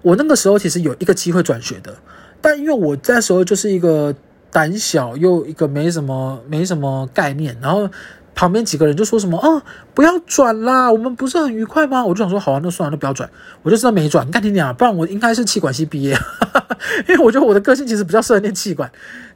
[0.00, 1.94] 我那个时候其实有一个机会转学的，
[2.40, 4.14] 但因为我那时候就是一个
[4.50, 7.90] 胆小又一个没什么没什么概念，然后
[8.34, 9.62] 旁边几个人就说什么啊，
[9.94, 12.04] 不要转啦，我们不是很愉快吗？
[12.04, 13.30] 我就想说好啊，那算了，那不要转，
[13.62, 14.26] 我就知道没转。
[14.26, 16.18] 你看你俩，不然我应该是气管系毕业，
[17.08, 18.90] 因为我觉得我的个性其实比较适合念气管。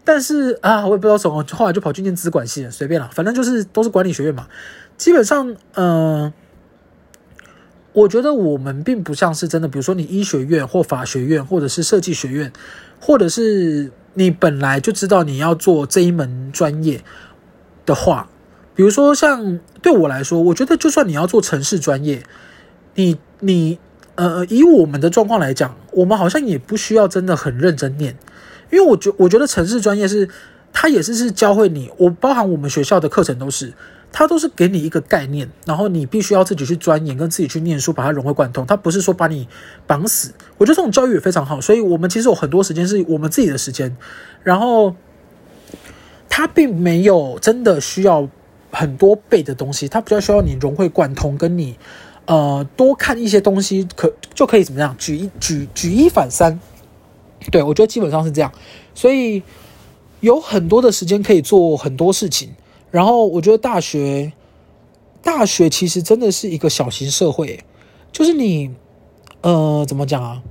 [0.04, 4.46] 但是啊，我也不知道什么，后来就跑去念资管系了，随便了，反正就是都是管理学院嘛。
[4.96, 6.32] 基本上，嗯、
[7.92, 12.52] 我觉得我们并不像是真的，比如说你医学院或法学院，或者是设计学院，
[12.98, 17.04] 或者是你本来就知道你要做这一门专业
[17.86, 18.28] 的话，
[18.78, 22.22] 比如说像对我来说，我觉得就算你要做城市专业，
[22.94, 23.76] 你你
[24.14, 28.16] 呃，以我们的状况来讲，我们好像也不需要真的很认真念。
[28.70, 30.28] 因为我觉我觉得城市专业是，
[30.72, 33.72] 它也是是教会你，我包含我们学校的课程都是，
[34.12, 38.64] 它都是给你一个概念，然后你必须要自己去钻研，跟自己去念书，把它融会贯通。
[38.64, 39.48] 它不是说把你
[39.88, 40.32] 绑死。
[40.56, 43.96] 我觉得这种教育也非常好，所以我们其实有很多时间是我们自己的时间，
[44.44, 44.94] 然后
[46.28, 48.28] 它并没有真的需要
[48.70, 51.76] 很多背的东西，它比较需要你融会贯通，跟你
[52.26, 56.60] 呃多看一些东西，可就可以怎么样，举一举举一反三。
[57.50, 58.52] 对，我觉得基本上是这样，
[58.94, 59.42] 所以
[60.20, 62.50] 有很多的时间可以做很多事情。
[62.90, 64.32] 然后我觉得大学，
[65.22, 67.62] 大学其实真的是一个小型社会，
[68.10, 68.70] 就是你，
[69.42, 70.42] 呃，怎么讲啊？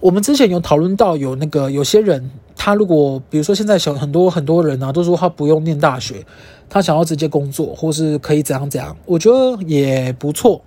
[0.00, 2.30] 我们之前有讨论到，有那个有些人，
[2.62, 6.26] 他如果比如说现在小很多很多人啊，都说他不用念大学，
[6.68, 10.60] 他想要直接工作，或是可以怎样怎样，我觉得也不错。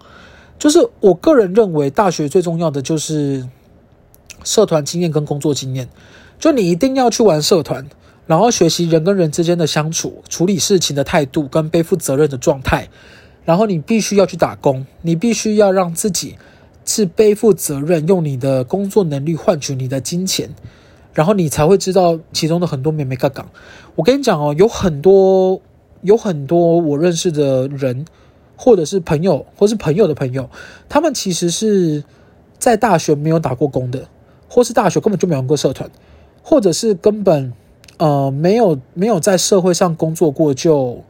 [0.58, 3.47] 就是我个人认为，大学最重要的就是。
[4.45, 5.88] 社团经验跟工作经验，
[6.38, 7.88] 就你一定要去玩社团，
[8.27, 12.89] 然后学习人跟人之间的相处、处理事情的态度跟背负责任的状态。
[13.45, 16.36] 然后你必须要去打工，你必须要让自己
[16.84, 20.49] 是背负责任，用你的工作能力换取你的金钱，
[21.13, 23.45] 然后你才会知道其中的很多眉眉角角。
[23.95, 25.62] 我跟你讲哦，有很多
[26.02, 28.06] 有很多我认识的人，
[28.56, 30.49] 或者是朋友，或是朋友的朋友，
[30.89, 32.04] 他们其实是
[32.58, 34.08] 在大学没有打过工的。
[34.49, 35.89] 或是大学根本就没有过社团，
[36.43, 37.52] 或者是根本
[37.97, 41.04] 呃没有没有在社会上工作过就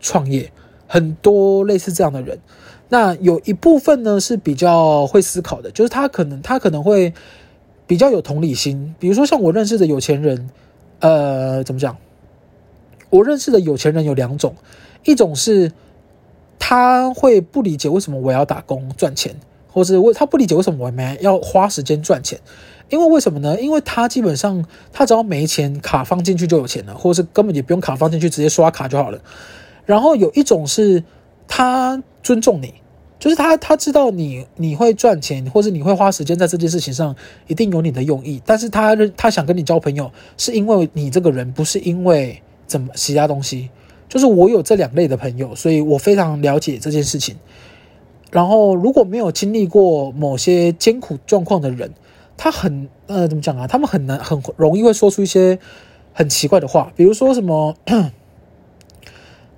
[0.00, 0.50] 创业，
[0.88, 2.40] 很多类似这样的人。
[2.88, 7.14] 那有一部分呢是比较会思考的，就是他可能他可能会
[7.88, 8.94] 比较有同理心。
[9.00, 10.48] 比如说像我认识的有钱人，
[11.00, 11.96] 呃，怎么讲？
[13.10, 14.54] 我认识的有钱人有两种，
[15.04, 15.72] 一种是
[16.58, 19.34] 他会不理解为什么我要打工赚钱，
[19.72, 22.38] 或是为他不理解为什么我们要花时间赚钱。
[22.90, 23.60] 因为为什么呢？
[23.60, 29.20] 因为他基本上他只要没钱，卡放进去就有钱了，或者是根本也不用卡放进去，直接刷卡就好了。
[29.84, 31.02] 然后有一种是
[31.46, 32.74] 他尊重你，
[33.18, 37.14] 就是他他知道你你会赚钱，或者你会花时间在这件事情上，
[37.46, 38.40] 一定有你的用意。
[38.46, 43.70] 但是他他想跟你交朋友，是因为你这个人，不是因为怎么其他东西。
[44.08, 47.36] 就是我有这两类的朋友，所以我非常了解这件事情。
[48.30, 51.92] 然后如果没有经历过某些艰苦状况的人，
[52.36, 53.66] 他很呃，怎么讲啊？
[53.66, 55.58] 他们很难很容易会说出一些
[56.12, 57.74] 很奇怪的话，比如说什么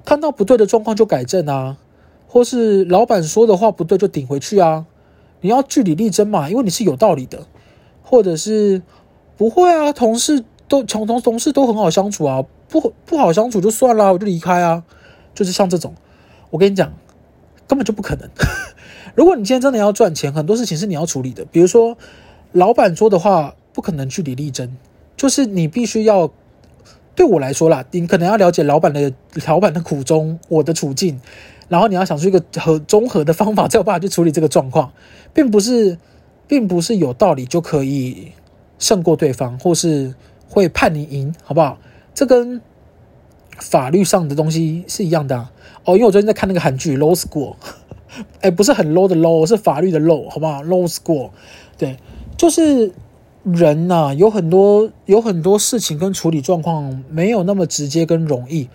[0.04, 1.76] 看到不对的状况就改正啊，
[2.30, 4.86] 或是老板说的话不对就顶回去啊。
[5.40, 7.46] 你要据理力争嘛，因为你是有道理的，
[8.02, 8.80] 或者是
[9.36, 14.84] 不会啊，同事都同同同事都很好相处啊，不不好相处就算了，我就离开啊。
[15.34, 15.94] 就是像这种，
[16.50, 16.92] 我跟你讲，
[17.66, 18.28] 根本就不可能。
[19.16, 21.98] 如果你今天真的要赚钱，很多事情是你要处理的，比如说。
[22.52, 24.76] 老板说的话不可能据理力争，
[25.16, 26.32] 就是你必须要
[27.20, 29.12] 对我来说啦，你可能要了解老板的
[29.46, 31.20] 老板的苦衷，我的处境，
[31.68, 34.90] 然后你要想出一个和综合的方法，才有办法去处理这个状况，
[35.34, 35.98] 并不是，
[36.48, 38.32] 并不是有道理就可以
[38.78, 40.14] 胜过对方，或是
[40.48, 41.76] 会判你赢，好不好？
[42.14, 42.62] 这跟
[43.58, 45.46] 法律上的东西是一样的。
[45.84, 47.54] 哦，因为我最近在看那个韩剧《Law School》，
[48.40, 50.64] 哎，不是很 low 的 low，是法律的 low，好不好？
[50.66, 51.26] 《Law School》，
[51.76, 51.98] 对。
[52.38, 52.90] 就是
[53.42, 58.68] 人呐，有很多有很多事情跟处理状况没有那么直接跟容易，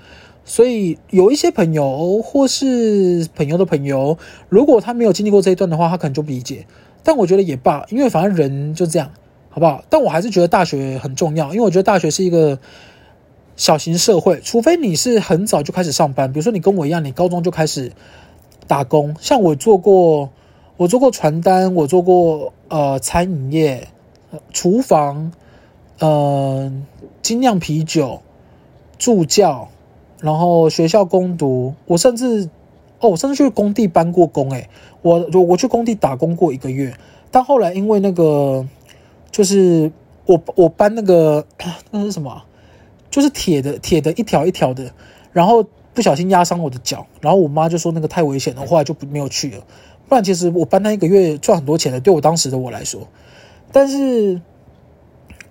[0.44, 4.18] 所以有一些朋友或是朋友的朋友，
[4.50, 6.66] 如果他没有经历过这一段的话，他可能就不理解。
[7.04, 9.12] 但我觉得也罢，因为反正人就这样，
[9.50, 9.84] 好不好？
[9.90, 12.58] 但我还是觉得大学很重要，因为我觉得大学是一个
[13.56, 17.92] 小型社会，除非你是很早就开始上班，比如说你跟我一样，你高中就开始
[18.66, 20.32] 打工，像我做过，
[20.78, 23.88] 我做过传单，我做过呃餐饮业、
[24.52, 25.32] 厨房。
[25.98, 26.74] 呃，
[27.22, 28.22] 精酿啤酒、
[28.98, 29.70] 助教，
[30.20, 32.50] 然后学校工读，我甚至
[33.00, 34.70] 哦，我甚至去工地搬过工诶，
[35.02, 36.94] 我我我去工地打工过一个月，
[37.32, 38.68] 但后来因为那个
[39.32, 39.90] 就是
[40.26, 41.46] 我我搬那个
[41.92, 42.44] 那是什么？
[43.10, 44.92] 就是铁的铁的一条一条的，
[45.32, 49.64] 然后不小心压伤我的脚，然后我妈就说那个太危险了，后来就没有去了。
[50.10, 53.08] 不然其实我搬那一个月赚很多钱的，对我当时的我来说，
[53.76, 54.40] 但是。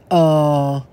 [0.09, 0.85] 呃，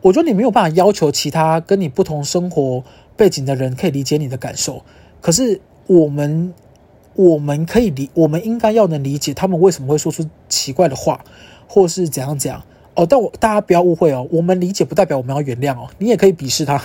[0.00, 2.82] 我觉得你没有办法要求其他跟你不同生活
[3.16, 4.82] 背景的人可以理解你的感受，
[5.20, 6.54] 可是我们
[7.14, 11.22] 我们可以理，我们应该要能理解他们为什么会说出奇怪的话，
[11.66, 12.62] 或是怎样怎样
[12.94, 13.04] 哦。
[13.04, 16.80] 但我大家不要误会哦，我们理解不代表我们要原谅哦，你也可以鄙视他。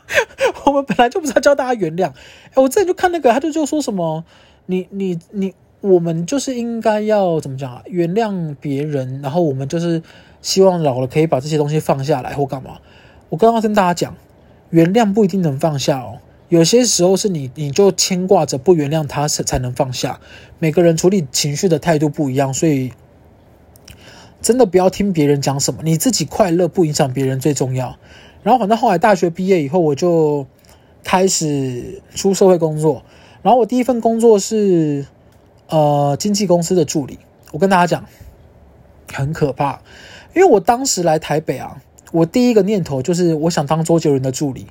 [0.64, 2.08] 我们本来就不是要教大家原谅。
[2.08, 4.24] 哎，我之前就看那个，他就就说什么，
[4.66, 7.82] 你你你，我们就是应该要怎么讲啊？
[7.86, 10.02] 原谅别人，然后我们就是。
[10.42, 12.78] 希望老了可以把这些东西放下来或干嘛？
[13.28, 14.16] 我刚刚跟大家讲，
[14.70, 16.16] 原谅不一定能放下哦。
[16.48, 20.18] 有些时候是你你就牵挂着不原谅他才才能放下。
[20.58, 22.92] 每个人处理情绪的态度不一样，所以
[24.40, 27.98] 真的不要听别人讲什么，你自己快乐不影响别人最重要。
[28.42, 30.46] 然后反正后来大学毕业以后，我就
[31.04, 33.02] 开始出社会工作。
[33.42, 35.04] 然后我第一份工作是
[35.70, 37.18] 呃经纪公司的助理。
[37.52, 38.04] 我跟大家讲，
[39.12, 39.80] 很可怕。
[40.34, 44.66] 因为我当时来台北啊，我第一个念头就是我想当周杰伦的助理。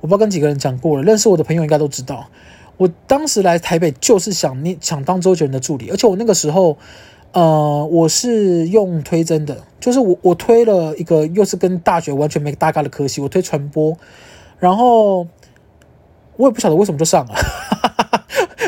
[0.00, 2.28] 我不知道跟几个人讲过了，认识我的朋友应该都知道。
[2.76, 6.76] 我当时来台北就是想念想当周杰伦的助理，而且我那个时候，
[7.32, 13.96] 呃，我是用推甄的，就是我我推了一个又是跟大学完全没大概的科系，我推传播，
[14.58, 15.28] 然后
[16.36, 17.34] 我也不晓得为什么就上了，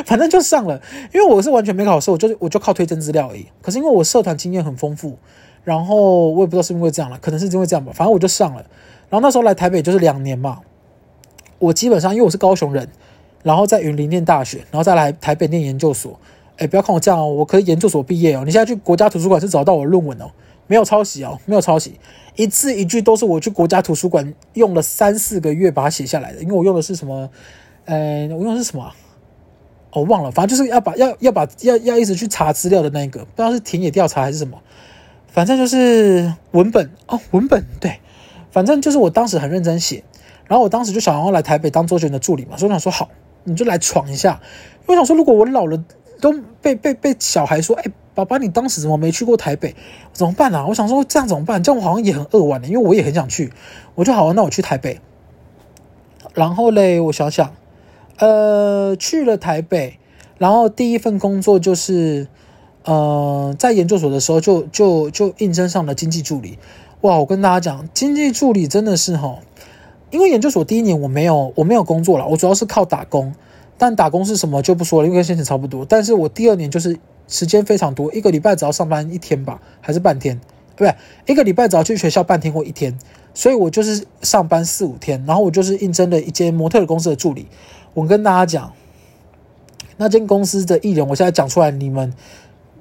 [0.04, 0.80] 反正就上了，
[1.12, 3.46] 因为我是完全没考试，我就我就靠推荐资料而已。
[3.62, 5.18] 可是因为我社团经验很丰富。
[5.64, 7.90] 然后我也不知道是因为这样了，可能是因为这样吧。
[7.94, 8.60] 反正我就上了。
[9.08, 10.58] 然后那时候来台北就是两年嘛。
[11.58, 12.86] 我基本上因为我是高雄人，
[13.42, 16.20] 然后在云林念大学，然后再来台北念研究所。
[16.58, 18.42] 哎，不要看我这样哦，我可以研究所毕业哦。
[18.44, 20.26] 你现在去国家图书馆是找到我的论文哦，
[20.66, 21.98] 没有抄袭哦，没有抄袭，
[22.36, 26.42] 一字一句都是我去国家图书馆用了三四个月把它写下来的。
[26.42, 27.30] 因为我用的是什么？
[27.86, 28.92] 呃，我用的是什么？
[29.94, 34.59] 我忘了，反正就是要把要要把要要一直去查资料的那个，不知道是田野调查还是什么。
[35.28, 38.00] 反正就是文本哦，文本对，
[38.50, 40.04] 反正就是我当时很认真写，
[40.46, 43.09] 然后我当时就想要来台北当周杰伦的助理嘛，所以我想说好，
[43.44, 44.40] 你就来闯一下。
[44.87, 45.83] 因为我想说，如果我老了
[46.20, 49.74] 都被被被小孩说，哎，爸爸你当时怎么没去过台北？
[50.12, 50.66] 怎么办啊？
[50.66, 51.62] 我想说这样怎么办？
[51.62, 53.52] 这样我好像也很扼腕的，因为我也很想去。
[53.94, 55.00] 我就好，那我去台北。
[56.35, 57.54] 然后嘞，我想想，
[58.18, 59.98] 呃，去了台北，
[60.38, 62.29] 然后第一份工作就是。
[62.87, 66.59] 呃，在研究所的时候就就就应征上了经济助理，
[67.00, 67.18] 哇！
[67.18, 69.38] 我跟大家讲，经济助理真的是哈，
[70.11, 73.35] 因为研究所第一年我没有我没有工作了，我主要是靠打工，
[73.79, 75.87] 但打工是什么就不说了，因为跟现在差不多。
[75.87, 80.38] 但是我第二年就是时间非常多，一个礼拜只要上班一天吧，还是半天，
[80.77, 80.94] 对？
[81.27, 82.98] 一个礼拜只要去学校半天或一天，
[83.33, 87.46] 所以我就是上班四五天，然后我就是应征了一间模特儿公司的助理。
[87.94, 88.72] 我跟大家讲，
[89.96, 92.12] 那间公司的艺人，我现在讲出来，你们。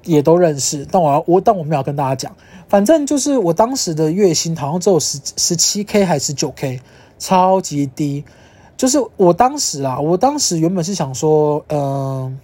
[0.06, 2.36] 也都认识，但我要我但我没有跟大家讲，
[2.68, 6.78] 反正就是我当时的月薪好像只有十十七 K 还是九 K，
[7.18, 8.22] 超级低。
[8.76, 12.38] 就是我当时啊，我当时原本是想说，嗯、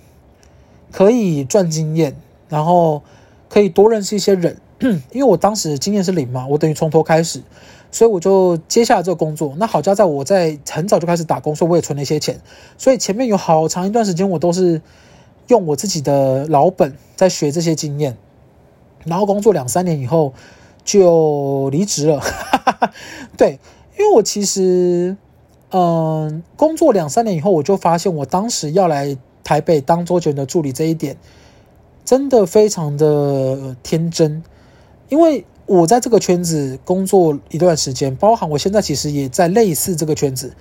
[0.91, 2.17] 可以赚经验，
[2.49, 3.03] 然后
[3.51, 4.57] 可以多认识一些人，
[5.13, 7.43] 因为我当时经验是零嘛，我等于从头开始，
[7.91, 9.55] 所以我就接下了这个工作。
[9.59, 12.41] 那好家在我在很早就开始打工，所以我也存了一些钱，
[12.79, 14.81] 所以前面有好长一段时间我都是。
[15.49, 18.17] 用我自己的老本在学这些经验，
[19.05, 20.33] 然后工作两三年以后
[20.85, 22.21] 就离职了。
[23.37, 23.59] 对，
[23.99, 25.17] 因为我其实，
[25.73, 31.17] 嗯，工作两三年以后，我就发现我当时要来台北当周杰伦的助理这一点，
[32.05, 34.45] 真的非常的天真。
[35.09, 40.53] 因为我在这个圈子工作一段时间，包含我现在其实也在类似这个圈子。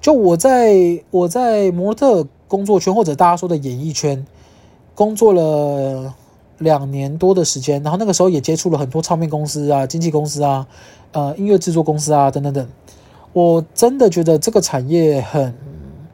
[0.00, 0.74] 就我在
[1.12, 4.26] 我在模特工作圈，或者大家说的演艺圈。
[4.96, 6.12] 工作了
[6.58, 10.66] 两年多的时间，然后那个时候也接触了很多唱片公司啊、经纪公司啊、
[11.12, 12.68] 呃音乐制作公司啊等等等。
[13.34, 15.54] 我真的觉得这个产业很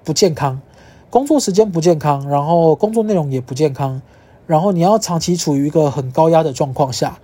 [0.05, 0.61] 不健康，
[1.09, 4.03] 工作时间不健康，然后工作内容也不健康，
[4.47, 7.19] 然后你要长期处于一个很高压的状况下，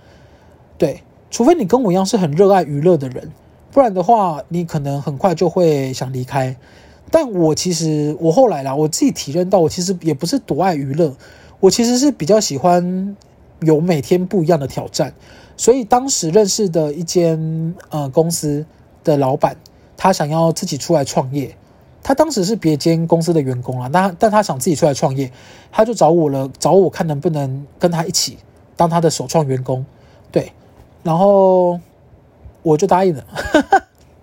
[0.77, 3.31] 对，除非你跟我一样是很热爱娱乐的人，
[3.71, 6.55] 不然的话，你可能很快就会想离开。
[7.11, 11.15] 但我其实我后来啦，我自己体认到，我其实也不是多爱娱乐，
[11.59, 13.15] 我其实是比较喜欢
[13.61, 15.13] 有每天不一样的挑战。
[15.57, 18.65] 所以当时认识的一间呃公司
[19.03, 19.57] 的老板，
[19.97, 21.55] 他想要自己出来创业。
[22.01, 25.31] 他当时是别间公司的员工啊，那但他想自己出来创业，
[25.69, 28.37] 他就找我了，找我看能不能跟他一起
[28.77, 29.85] 当他的首创员工。
[30.31, 30.53] 对，
[31.03, 31.79] 然后
[32.61, 33.23] 我就答应了，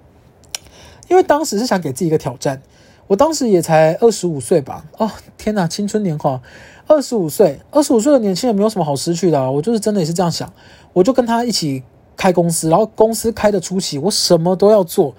[1.09, 2.63] 因为当时是想给自己一个挑战。
[3.09, 5.09] 我当时也才二十五岁吧，哦
[5.39, 6.43] 天哪，青春年华，
[6.89, 10.53] 二十五岁，二十五岁的年轻人没有什么好失去的，我就是真的也是这样想，
[10.93, 11.85] 我就跟他一起
[12.17, 15.15] 开公司，然后公司开的初期，我什么都要做，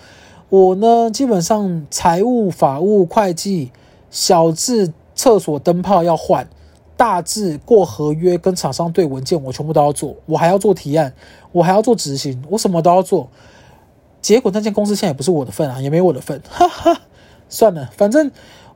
[0.50, 3.72] 我呢基本上财务、法务、会计，
[4.12, 6.46] 小至厕所灯泡要换，
[6.98, 11.14] 大致过合约跟厂商对文件，我全部都要做，我还要做提案，
[11.52, 13.30] 我还要做执行，我什么都要做，
[14.22, 17.02] 结果那间公司现在也不是我的份啊，也没我的份， 哈哈。
[17.50, 18.30] 算了，反正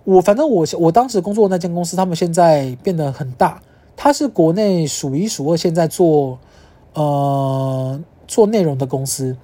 [0.06, 3.62] 我反正我我当时工作的那间公司，他们现在变得很大，
[3.98, 6.40] 它是国内数一数二现在做
[6.94, 9.36] 呃做内容的公司。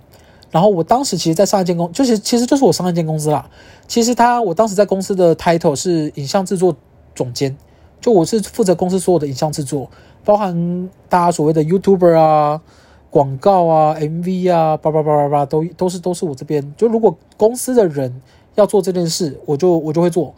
[0.50, 3.50] 然后我当时其实，在上一间公，就是其实就是我上一间公司啦。
[3.86, 6.74] 其实他我当时在公司的 title 是影像制作
[7.14, 7.56] 总监，
[8.02, 9.90] 就我是负责公司所有的影像制作，
[10.24, 12.62] 包含大家所谓的 YouTuber 啊、
[13.10, 16.74] 广告啊、MV 啊，叭叭叭叭叭，都都是都是我这边。
[16.78, 18.22] 就如果公司的人。
[18.58, 20.34] 要做这件事，我就我就会做。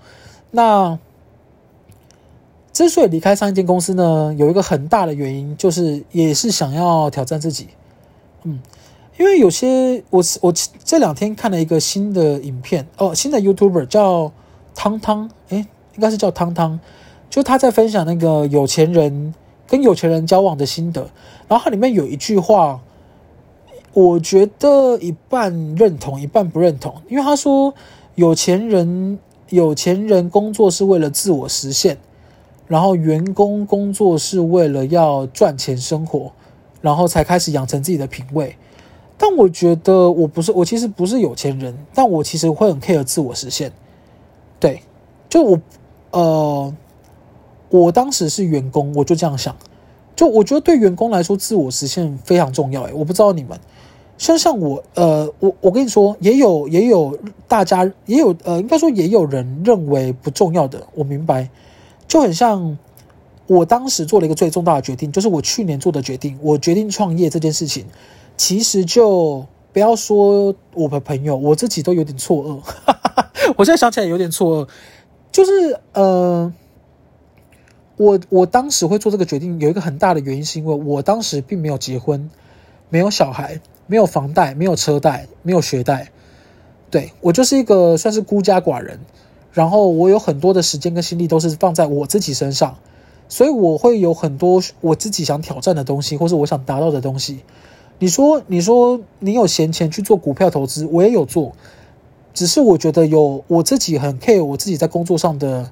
[0.51, 0.99] 那
[2.73, 7.69] 之所以离开上一间公司呢，有一个很大的原因，就是也是想要挑战自己。
[8.43, 8.59] 嗯，
[9.17, 10.53] 因为有些我我
[10.83, 14.33] 这两天看了一个新的影片哦，新的 YouTuber 叫
[14.75, 16.77] 汤汤，诶，应该是叫汤汤，
[17.29, 19.33] 就他在分享那个有钱人
[19.67, 21.09] 跟有钱人交往的心得，
[21.47, 22.81] 然后它里面有一句话，
[23.93, 27.73] 我觉得一半认同，一半不认同，因为他说。
[28.15, 29.17] 有钱人，
[29.47, 31.97] 有钱人工作是为了自我实现，
[32.67, 36.29] 然后员工工作是为了要赚钱生活，
[36.81, 38.57] 然后才开始养成自己的品味。
[39.17, 43.71] 但我觉得我不是，我其实不是有钱人，但我其实会很 care 自我实现。
[44.59, 44.81] 对，
[45.29, 45.59] 就我，
[46.11, 46.75] 呃，
[47.69, 49.55] 我当时是员工，我就这样想，
[50.15, 52.83] 就我觉得对员工来说，自我实现非常重要。
[52.83, 53.59] 诶，我不知道你们。
[54.17, 57.17] 像像我，呃，我我跟你说，也有也有
[57.47, 60.85] 大家也有，呃，应该说也有人认为不重要的。
[60.93, 61.49] 我明白，
[62.05, 62.77] 就很像
[63.47, 67.85] 我当时做了一个最重大的决定，就是我去年做的决定，我决定创业这件事情，
[68.35, 72.59] 其实就不要说我的朋友，我自己都有点错愕。
[73.55, 74.69] 我现在想起来有点错愕，
[75.31, 76.53] 就是呃，
[77.99, 82.31] 我我当时会做这个决定，有一个很大的原因，是因为我当时并没有结婚，
[82.89, 83.61] 没有小孩。
[83.91, 86.11] 没有房贷，没有车贷，没有学贷，
[86.91, 88.99] 对，我就是一个算是孤家寡人。
[89.51, 92.77] 然后我有很多的时间跟心力都是放在我自己身上，
[93.29, 97.39] 所以我会有很多我自己想挑战的东西，或是我想达到的东西。
[97.97, 101.53] 你说，你说你有闲钱去做股票投资，我也有做，
[102.35, 105.71] 只是我觉得有我自己很 care 我自己在工作上的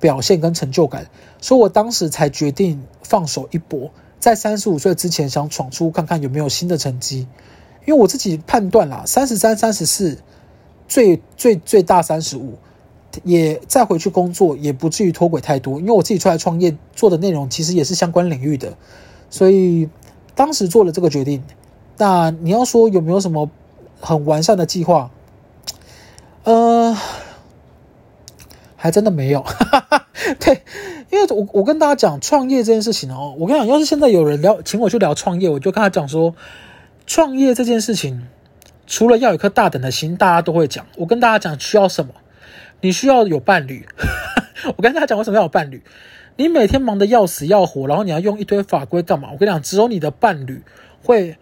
[0.00, 1.08] 表现跟成就感，
[1.40, 3.90] 所以我当时才决定放手一搏，
[4.20, 7.26] 在三十五岁之前想闯出看看有没有新的成绩。
[7.86, 10.18] 因为我自己判断啦，三十三、三十四，
[10.86, 12.58] 最最最大三十五，
[13.24, 15.80] 也再回去工作也不至于脱轨太多。
[15.80, 18.76] 因为我自己出来创业做的内容其实也是相关领域的，
[19.30, 19.88] 所以
[20.34, 21.42] 当时做了这个决定。
[21.96, 23.50] 那你要说有没有什么
[24.00, 25.10] 很完善的计划？
[26.44, 26.96] 呃，
[28.78, 29.44] 还真的没有。
[30.40, 30.62] 对，
[31.10, 36.34] 因为我我跟大家讲创业这件事情哦，我跟你讲，要是现在有人聊，请我去聊创业，我就跟他讲说。
[37.10, 38.26] 创业这件事情，
[38.86, 40.84] 除了要有颗大胆的心，大家都会讲。
[40.98, 42.12] 我跟大家讲，需要什么？
[42.82, 43.88] 你需要有伴侣。
[44.76, 45.82] 我跟大家讲，为什么要有伴侣？
[46.36, 49.30] 你每天忙得要死要活，然后你要用一堆法规干嘛？
[49.32, 50.62] 我跟你讲，只有你的伴侣
[51.02, 51.38] 会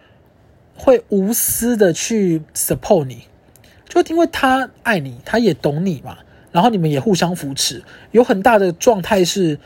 [0.73, 3.23] 会无私的去 support 你，
[3.89, 6.19] 就因为他爱你，他也懂你嘛。
[6.57, 9.59] 然后你们也互相扶持，有很大的状态是，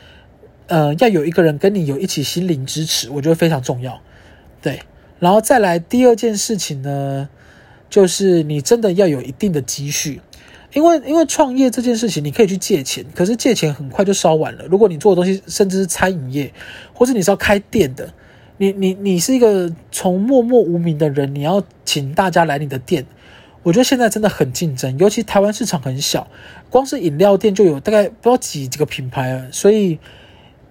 [0.66, 3.98] 呃，要有一个人跟你有一起心灵支持，我觉得非常重要。
[4.60, 4.80] 对。
[5.18, 7.30] 然后再来第二件事情呢，
[7.88, 10.20] 就是你真的要有一定的积蓄，
[10.74, 14.66] 因为因为创业这件事情，你可以去借钱，可是借钱很快就烧完了。
[14.66, 16.52] 如果你做的东西甚至是餐饮业，
[16.92, 18.12] 或是你是要开店的，
[18.58, 23.06] 你你你是一个从默默无名的人，你要请大家来你的店，
[23.62, 26.26] 我觉得现在真的很竞争，尤其台湾市场很小，
[26.68, 29.98] 光是饮料店就有大概不知道几几个品牌了，所以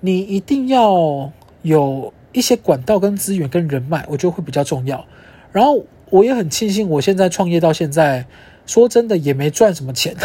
[0.01, 1.31] 你一定要
[1.61, 5.05] 有一些管道跟资源跟人脉，我觉得会比较重要。
[5.51, 8.25] 然后我也很庆幸，我现在创业到现在，
[8.65, 10.15] 说真的也没赚什么钱，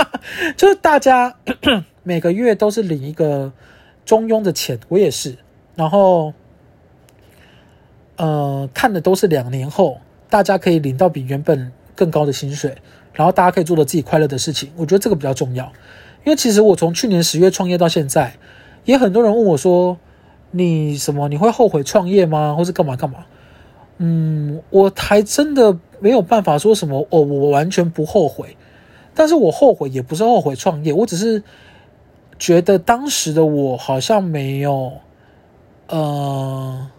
[0.56, 1.36] 就是大家
[2.02, 3.52] 每个月都是领一个
[4.06, 5.36] 中庸的钱，我也是。
[5.76, 6.32] 然后，
[8.16, 9.98] 呃，看的都是两年后，
[10.30, 12.76] 大家可以领到比原本更高的薪水，
[13.12, 14.70] 然后大家可以做到自己快乐的事情。
[14.76, 15.72] 我觉得这个比较重要，
[16.24, 18.34] 因为其实我从去年十月创业到现在，
[18.84, 19.96] 也很多人问我说
[20.52, 21.28] ：“你什么？
[21.28, 22.54] 你会后悔创业吗？
[22.56, 23.26] 或是干嘛干嘛？”
[23.98, 28.56] 嗯，我还真的没有办法说什么哦，我完全不后悔。
[29.14, 31.42] 但是我后悔也不是后悔创业，我只是
[32.38, 34.92] 觉得当时的我好像没有。
[35.86, 36.90] 呃，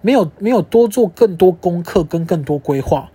[0.00, 3.08] 没有没有多做更多功课跟更多规划，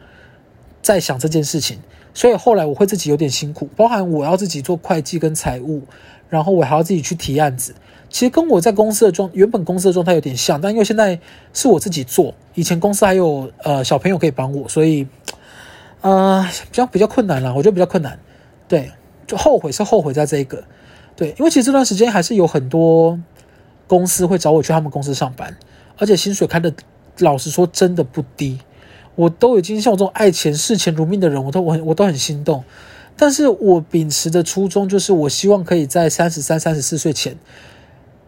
[0.81, 1.79] 在想这件事情，
[2.13, 5.83] 所以后来我会自己有点辛苦，包含我要自己做会计跟财务，
[6.29, 7.75] 然后我还要自己去提案子。
[8.09, 11.19] 其实跟我在公司的状原本公司的状态有点像，但因为现在
[11.53, 15.07] 是我自己做，以前公司还有呃小朋友可以帮我，所以
[16.01, 18.17] 呃比较比较困难啦，我觉得比较困难。
[18.67, 18.91] 对，
[19.25, 20.63] 就后悔是后悔在这一个，
[21.15, 23.19] 对，因为其实这段时间还是有很多。
[23.89, 25.55] 公司会找我去他们公司上班，
[25.97, 26.73] 而且薪水开的，
[27.19, 28.59] 老实说真的不低。
[29.17, 32.63] 我都已经像我这种爱钱视钱如命的人，我都我很我都很心动。
[33.17, 37.35] 但是我秉持的初衷就是，我希望可以在三十三、三十四岁前，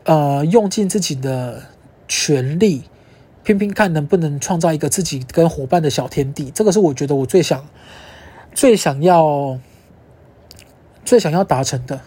[0.06, 1.62] 呃，用尽自己的
[2.08, 2.86] 全力，
[3.44, 6.50] 拼拼看能不能创造一个自己跟伙伴的小天地。
[6.50, 7.68] 这个是我觉得我最想、
[8.56, 9.60] 最想要、
[11.06, 12.02] 最想要达成的。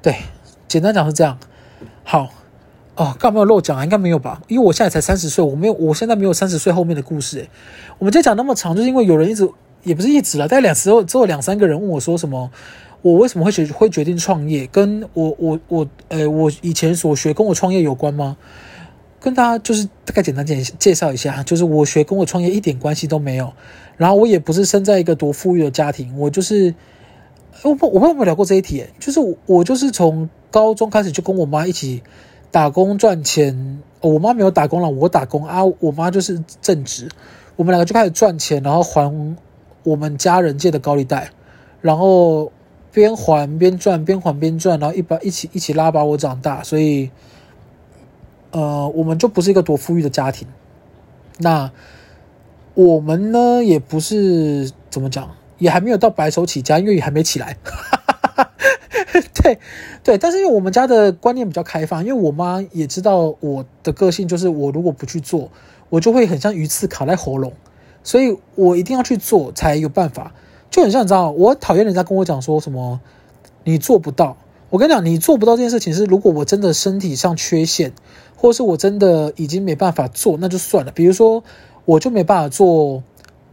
[0.00, 0.16] 对，
[0.66, 1.38] 简单讲是这样。
[2.02, 2.30] 好。
[2.98, 3.84] 哦，刚没有漏讲啊？
[3.84, 4.42] 应该没有吧？
[4.48, 7.38] 因为我现在才三十岁，我没有，我现在没有三十岁后面的故事。
[7.38, 7.48] 诶，
[7.98, 9.48] 我们今天讲那么长，就是因为有人一直，
[9.84, 12.50] 也不是一直了，大概两次后之后两三个人问我说什么，
[13.02, 14.66] 我为什么会决会决定创业？
[14.66, 18.36] 跟我我我，呃，我以前所学跟我创业有关吗？
[19.20, 23.52] 跟大家就是大概简单介介绍一下，就是我学跟我创业一点关系都没有，
[23.96, 26.74] 然后我也不是生在一个多富裕的家庭，我就是，
[27.62, 32.02] 我不我不有没有聊过这一题，就是我我就是从高中开始就跟我妈一起。
[32.50, 35.64] 打工赚钱，哦，我妈没有打工了，我打工啊。
[35.80, 37.08] 我妈就是正职，
[37.56, 39.12] 我们两个就开始赚钱，然后还
[39.82, 41.30] 我们家人借的高利贷，
[41.80, 42.50] 然后
[42.90, 46.62] 边还边赚，边还边赚，然后一把一起一起拉把我长大。
[46.62, 47.10] 所以，
[48.50, 50.48] 呃，我们就不是一个多富裕的家庭。
[51.38, 51.70] 那
[52.74, 57.56] 我们呢，也不是怎么讲，也还没有到白手起家，因为还没起来。
[59.42, 59.58] 对，
[60.02, 65.50] 对，但是因为我们家的观念比较开放，因为我妈也知道我的个性，就是我如果不去做，
[65.90, 67.52] 我就会很像鱼刺卡在喉咙，
[68.02, 70.32] 所以我一定要去做才有办法。
[70.70, 73.00] 就很像你知道，我讨厌人家跟我讲说什么
[73.64, 74.36] 你做不到。
[74.70, 77.92] 我跟你讲，你做不到这件事情是，如果我真的身体上缺陷，
[78.36, 80.92] 或者是我真的已经没办法做，那就算了。
[80.92, 81.42] 比如说，
[81.86, 83.02] 我就没办法做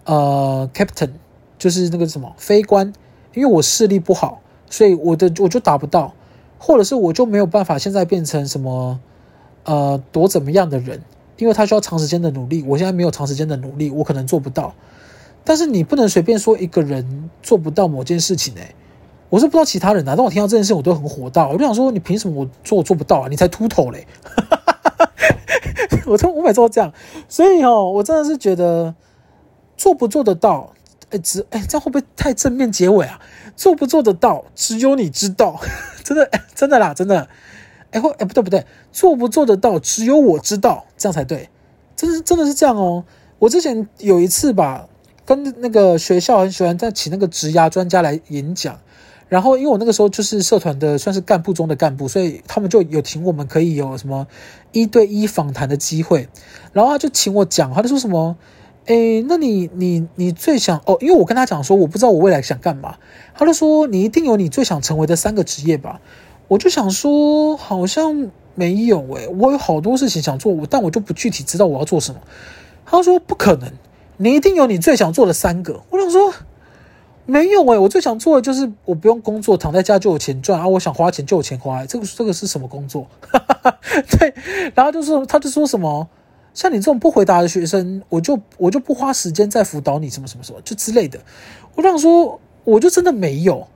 [0.04, 1.12] 呃，captain，
[1.58, 2.92] 就是那个什么飞官，
[3.34, 4.42] 因为我视力不好。
[4.70, 6.14] 所以我的我就达不到，
[6.58, 9.00] 或者是我就没有办法现在变成什么
[9.64, 11.02] 呃多怎么样的人，
[11.38, 12.64] 因为他需要长时间的努力。
[12.68, 14.74] 我现在没有长时间的努力，我可能做不到。
[15.44, 18.74] 但是你不能随便说一个人做不到某件事情诶、
[19.30, 23.28] 我是不知道其他人啊，但我听到这件事我都很火大，我就想说你凭什么我做我做不到啊？
[23.30, 24.08] 你才秃头嘞！
[26.08, 26.92] 我从我每次都这样，
[27.30, 28.94] 所以哦，我真的是觉得
[29.78, 30.72] 做不做得到。
[31.12, 33.20] 哎，只哎，这样会不会太正面结尾啊？
[33.56, 35.60] 做不做得到，只有你知道。
[36.04, 37.28] 真的，真的啦，真的。
[37.92, 41.50] 哎，或哎，不对不对，做不做得到，只有我知道，这样才对。
[41.96, 43.06] 真的真的是这样哦。
[43.40, 44.88] 我之前有一次吧，
[45.26, 48.80] 跟那个学校很喜欢在请那个职涯专家来演讲，
[49.30, 54.28] 然后因为我那个时候就是社团的算是干部中的干部，所以他们就有请我们可以有什么
[54.74, 56.28] 一对一访谈的机会，
[56.74, 58.36] 然后他就请我讲，他就说什么。
[58.86, 60.98] 诶，那你你你最想哦？
[61.02, 62.98] 因为我跟他讲说，我不知道我未来想干嘛。
[63.34, 66.00] 他就说，你一定有你最想成为的三个职业吧？
[66.48, 72.22] 我就想说，好像没有诶，我有好多事情想做，但我就不具体知道我要做什么。
[72.86, 73.72] 他说不可能，
[74.18, 75.82] 你一定有你最想做的三个。
[75.90, 76.32] 我想说
[77.26, 80.68] 没有诶，我最想做的就是我不用工作，躺在家就有钱赚啊！
[80.68, 83.08] 我想花钱就有钱花，这个这个是什么工作？
[84.20, 84.32] 对，
[84.76, 86.08] 然后就说他就说什么。
[86.56, 91.20] 像你这种不回答的学生，我就我就不花时间再辅导你什么什么什么就之类的。
[91.76, 93.68] 我想说，我就真的没有。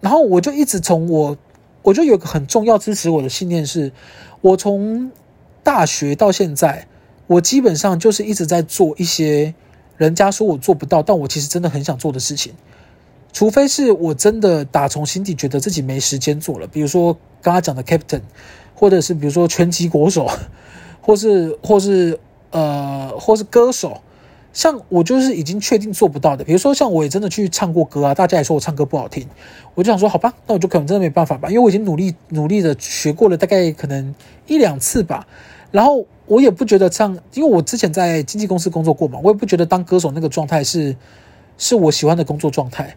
[0.00, 1.38] 然后我就一直从我，
[1.82, 3.92] 我就有个很重要支持我的信念是，
[4.40, 5.12] 我从
[5.62, 6.88] 大学到现在，
[7.26, 9.54] 我基本上就是一直在做一些
[9.96, 12.54] 人家说我做不到，但我其实真的很想做的事情。
[13.32, 18.22] 除非是我真的打从心底觉得自己没时间做了，比如说刚刚讲的 Captain，
[18.74, 20.28] 或者是比如说拳击国手，
[21.00, 22.18] 或是或是
[22.50, 24.00] 呃或是歌手，
[24.52, 26.44] 像我就是已经确定做不到的。
[26.44, 29.26] 比如说像我也真的去唱过歌啊，大家也说我唱歌不好听，
[29.74, 34.14] 我就想说好吧，那我就可能真的没办法吧，因为我已经努力努力的学过了大概可能
[34.46, 35.26] 一两次吧，
[35.70, 40.96] 然后我也不觉得唱，因为我之前在经纪公司工作过嘛，我也不觉得当歌手那个状态是
[41.58, 42.96] 是我喜欢的工作状态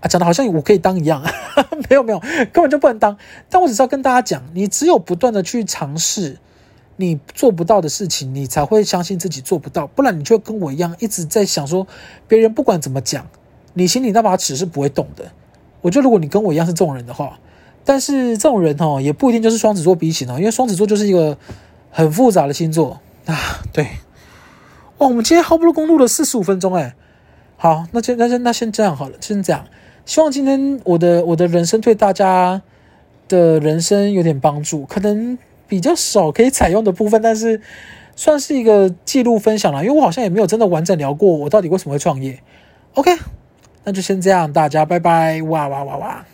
[0.00, 0.08] 啊。
[0.08, 1.22] 讲的好像我可以当一样，
[1.88, 2.20] 没有没有，
[2.52, 3.16] 根本就不能当。
[3.50, 6.38] 但我只是要跟大家讲，你只有不断的去尝试，
[6.96, 9.86] 你做不到的事情，你才会相信自己做不到。
[9.86, 11.86] 不然你就跟我一样，一直在想说，
[12.28, 13.26] 别人不管怎么讲，
[13.74, 15.24] 你心里那把尺是不会动的。
[15.80, 17.38] 我觉得如果你跟我一样是这种人的话，
[17.84, 21.36] 但是这种人哦，也不一定就是双子座比起呢，因为双子座就是一个
[21.90, 23.36] 很复杂的星座啊。
[23.72, 23.84] 对，
[24.98, 26.94] 哇，我们今天好不容易公路了四十五分钟，哎，
[27.56, 29.66] 好，那先那先那先这样好了，先这样。
[30.06, 32.62] 希望今天我的我的人生对大家
[33.26, 35.36] 的人生有点帮助，可能
[35.66, 37.60] 比较少可以采用的部分，但是
[38.16, 42.38] 算是一个记录分享啦，因为我好像也没有真的完整聊过我到底为什么会创业。
[42.94, 43.10] OK，
[43.84, 46.24] 那就先这样，大家拜拜，哇哇哇哇。